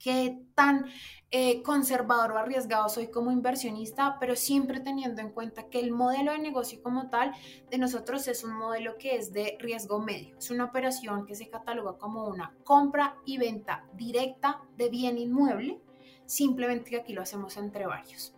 qué 0.06 0.38
tan 0.54 0.86
eh, 1.32 1.64
conservador 1.64 2.34
o 2.34 2.38
arriesgado 2.38 2.88
soy 2.90 3.08
como 3.08 3.32
inversionista, 3.32 4.18
pero 4.20 4.36
siempre 4.36 4.80
teniendo 4.80 5.20
en 5.20 5.32
cuenta 5.32 5.68
que 5.68 5.80
el 5.80 5.92
modelo 5.92 6.32
de 6.32 6.38
negocio 6.38 6.80
como 6.84 7.10
tal 7.10 7.32
de 7.72 7.80
nosotros 7.80 8.28
es 8.28 8.44
un 8.44 8.54
modelo 8.54 9.00
que 9.00 9.16
es 9.16 9.34
de 9.34 9.58
riesgo 9.60 10.00
medio. 10.00 10.38
Es 10.38 10.52
una 10.52 10.66
operación 10.66 11.26
que 11.26 11.34
se 11.34 11.50
cataloga 11.50 11.98
como 11.98 12.28
una 12.28 12.54
compra 12.64 13.16
y 13.26 13.40
venta 13.40 13.84
directa 13.94 14.62
de 14.78 14.90
bien 14.90 15.18
inmueble, 15.18 15.82
simplemente 16.28 16.92
que 16.92 16.98
aquí 16.98 17.14
lo 17.14 17.24
hacemos 17.24 17.58
entre 17.58 17.88
varios. 17.88 18.36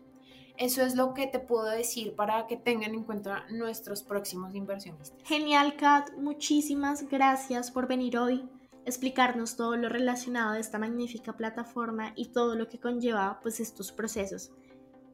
Eso 0.56 0.84
es 0.84 0.96
lo 0.96 1.14
que 1.14 1.28
te 1.28 1.40
puedo 1.40 1.66
decir 1.66 2.16
para 2.16 2.48
que 2.48 2.56
tengan 2.56 2.94
en 2.96 3.04
cuenta 3.04 3.44
nuestros 3.50 4.04
próximos 4.04 4.56
inversionistas. 4.56 5.22
Genial, 5.26 5.76
Kat. 5.76 6.14
Muchísimas 6.18 7.10
gracias 7.10 7.72
por 7.72 7.90
venir 7.90 8.18
hoy 8.18 8.50
explicarnos 8.88 9.58
todo 9.58 9.76
lo 9.76 9.90
relacionado 9.90 10.54
a 10.54 10.60
esta 10.60 10.80
magnífica 10.80 11.36
plataforma 11.36 12.14
y 12.16 12.30
todo 12.30 12.56
lo 12.56 12.70
que 12.70 12.80
conlleva 12.80 13.40
pues 13.42 13.60
estos 13.60 13.92
procesos. 13.92 14.50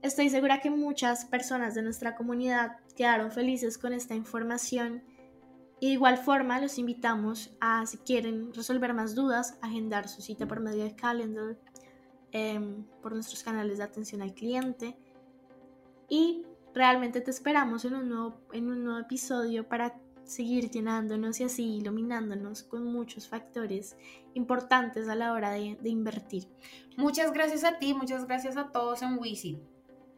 Estoy 0.04 0.30
segura 0.30 0.62
que 0.62 0.70
muchas 0.70 1.26
personas 1.26 1.74
de 1.74 1.82
nuestra 1.82 2.16
comunidad 2.16 2.78
quedaron 2.96 3.32
felices 3.32 3.80
con 3.80 3.92
esta 3.92 4.14
información 4.14 5.02
y 5.80 5.88
de 5.88 5.94
igual 5.94 6.20
forma 6.20 6.62
los 6.62 6.78
invitamos 6.78 7.58
a 7.60 7.88
si 7.88 7.98
quieren 7.98 8.54
resolver 8.54 8.94
más 8.94 9.16
dudas, 9.16 9.58
agendar 9.62 10.08
su 10.08 10.22
cita 10.22 10.48
por 10.48 10.60
medio 10.60 10.84
de 10.84 10.96
Calendar, 10.96 11.58
em, 12.32 12.86
por 13.02 13.14
nuestros 13.14 13.42
canales 13.44 13.80
de 13.80 13.86
atención 13.86 14.22
al 14.22 14.36
cliente 14.36 14.96
y 16.10 16.46
realmente 16.76 17.22
te 17.22 17.32
esperamos 17.32 17.86
en 17.86 17.96
un 17.96 18.08
nuevo, 18.08 18.40
en 18.52 18.70
un 18.70 18.84
nuevo 18.84 19.00
episodio 19.00 19.68
para 19.68 20.00
seguir 20.34 20.70
llenándonos 20.70 21.40
y 21.40 21.44
así 21.44 21.78
iluminándonos 21.78 22.64
con 22.64 22.86
muchos 22.86 23.28
factores 23.28 23.96
importantes 24.34 25.08
a 25.08 25.16
la 25.16 25.34
hora 25.34 25.52
de, 25.52 25.78
invertir. 25.84 26.48
Muchas 26.98 27.32
gracias 27.32 27.64
a 27.64 27.78
ti, 27.80 27.94
muchas 27.94 28.26
gracias 28.26 28.58
a 28.58 28.72
todos 28.72 29.02
en 29.02 29.18
Wisit. 29.20 29.60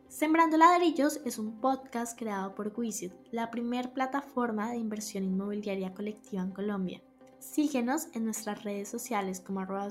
Sembrando 0.07 0.57
Ladrillos 0.57 1.19
es 1.25 1.37
un 1.37 1.59
podcast 1.59 2.17
creado 2.17 2.55
por 2.55 2.73
Wisit, 2.77 3.13
la 3.31 3.51
primer 3.51 3.91
plataforma 3.91 4.71
de 4.71 4.77
inversión 4.77 5.23
inmobiliaria 5.23 5.93
colectiva 5.93 6.43
en 6.43 6.51
Colombia. 6.51 7.01
Síguenos 7.39 8.07
en 8.13 8.25
nuestras 8.25 8.63
redes 8.63 8.89
sociales 8.89 9.39
como 9.39 9.59
arroba 9.59 9.89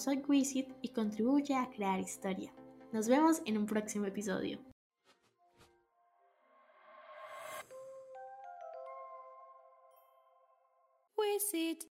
y 0.82 0.88
contribuye 0.88 1.54
a 1.54 1.68
crear 1.70 2.00
historia. 2.00 2.52
Nos 2.92 3.08
vemos 3.08 3.42
en 3.44 3.58
un 3.58 3.66
próximo 3.66 4.06
episodio. 4.06 4.58
exquisite 11.32 11.86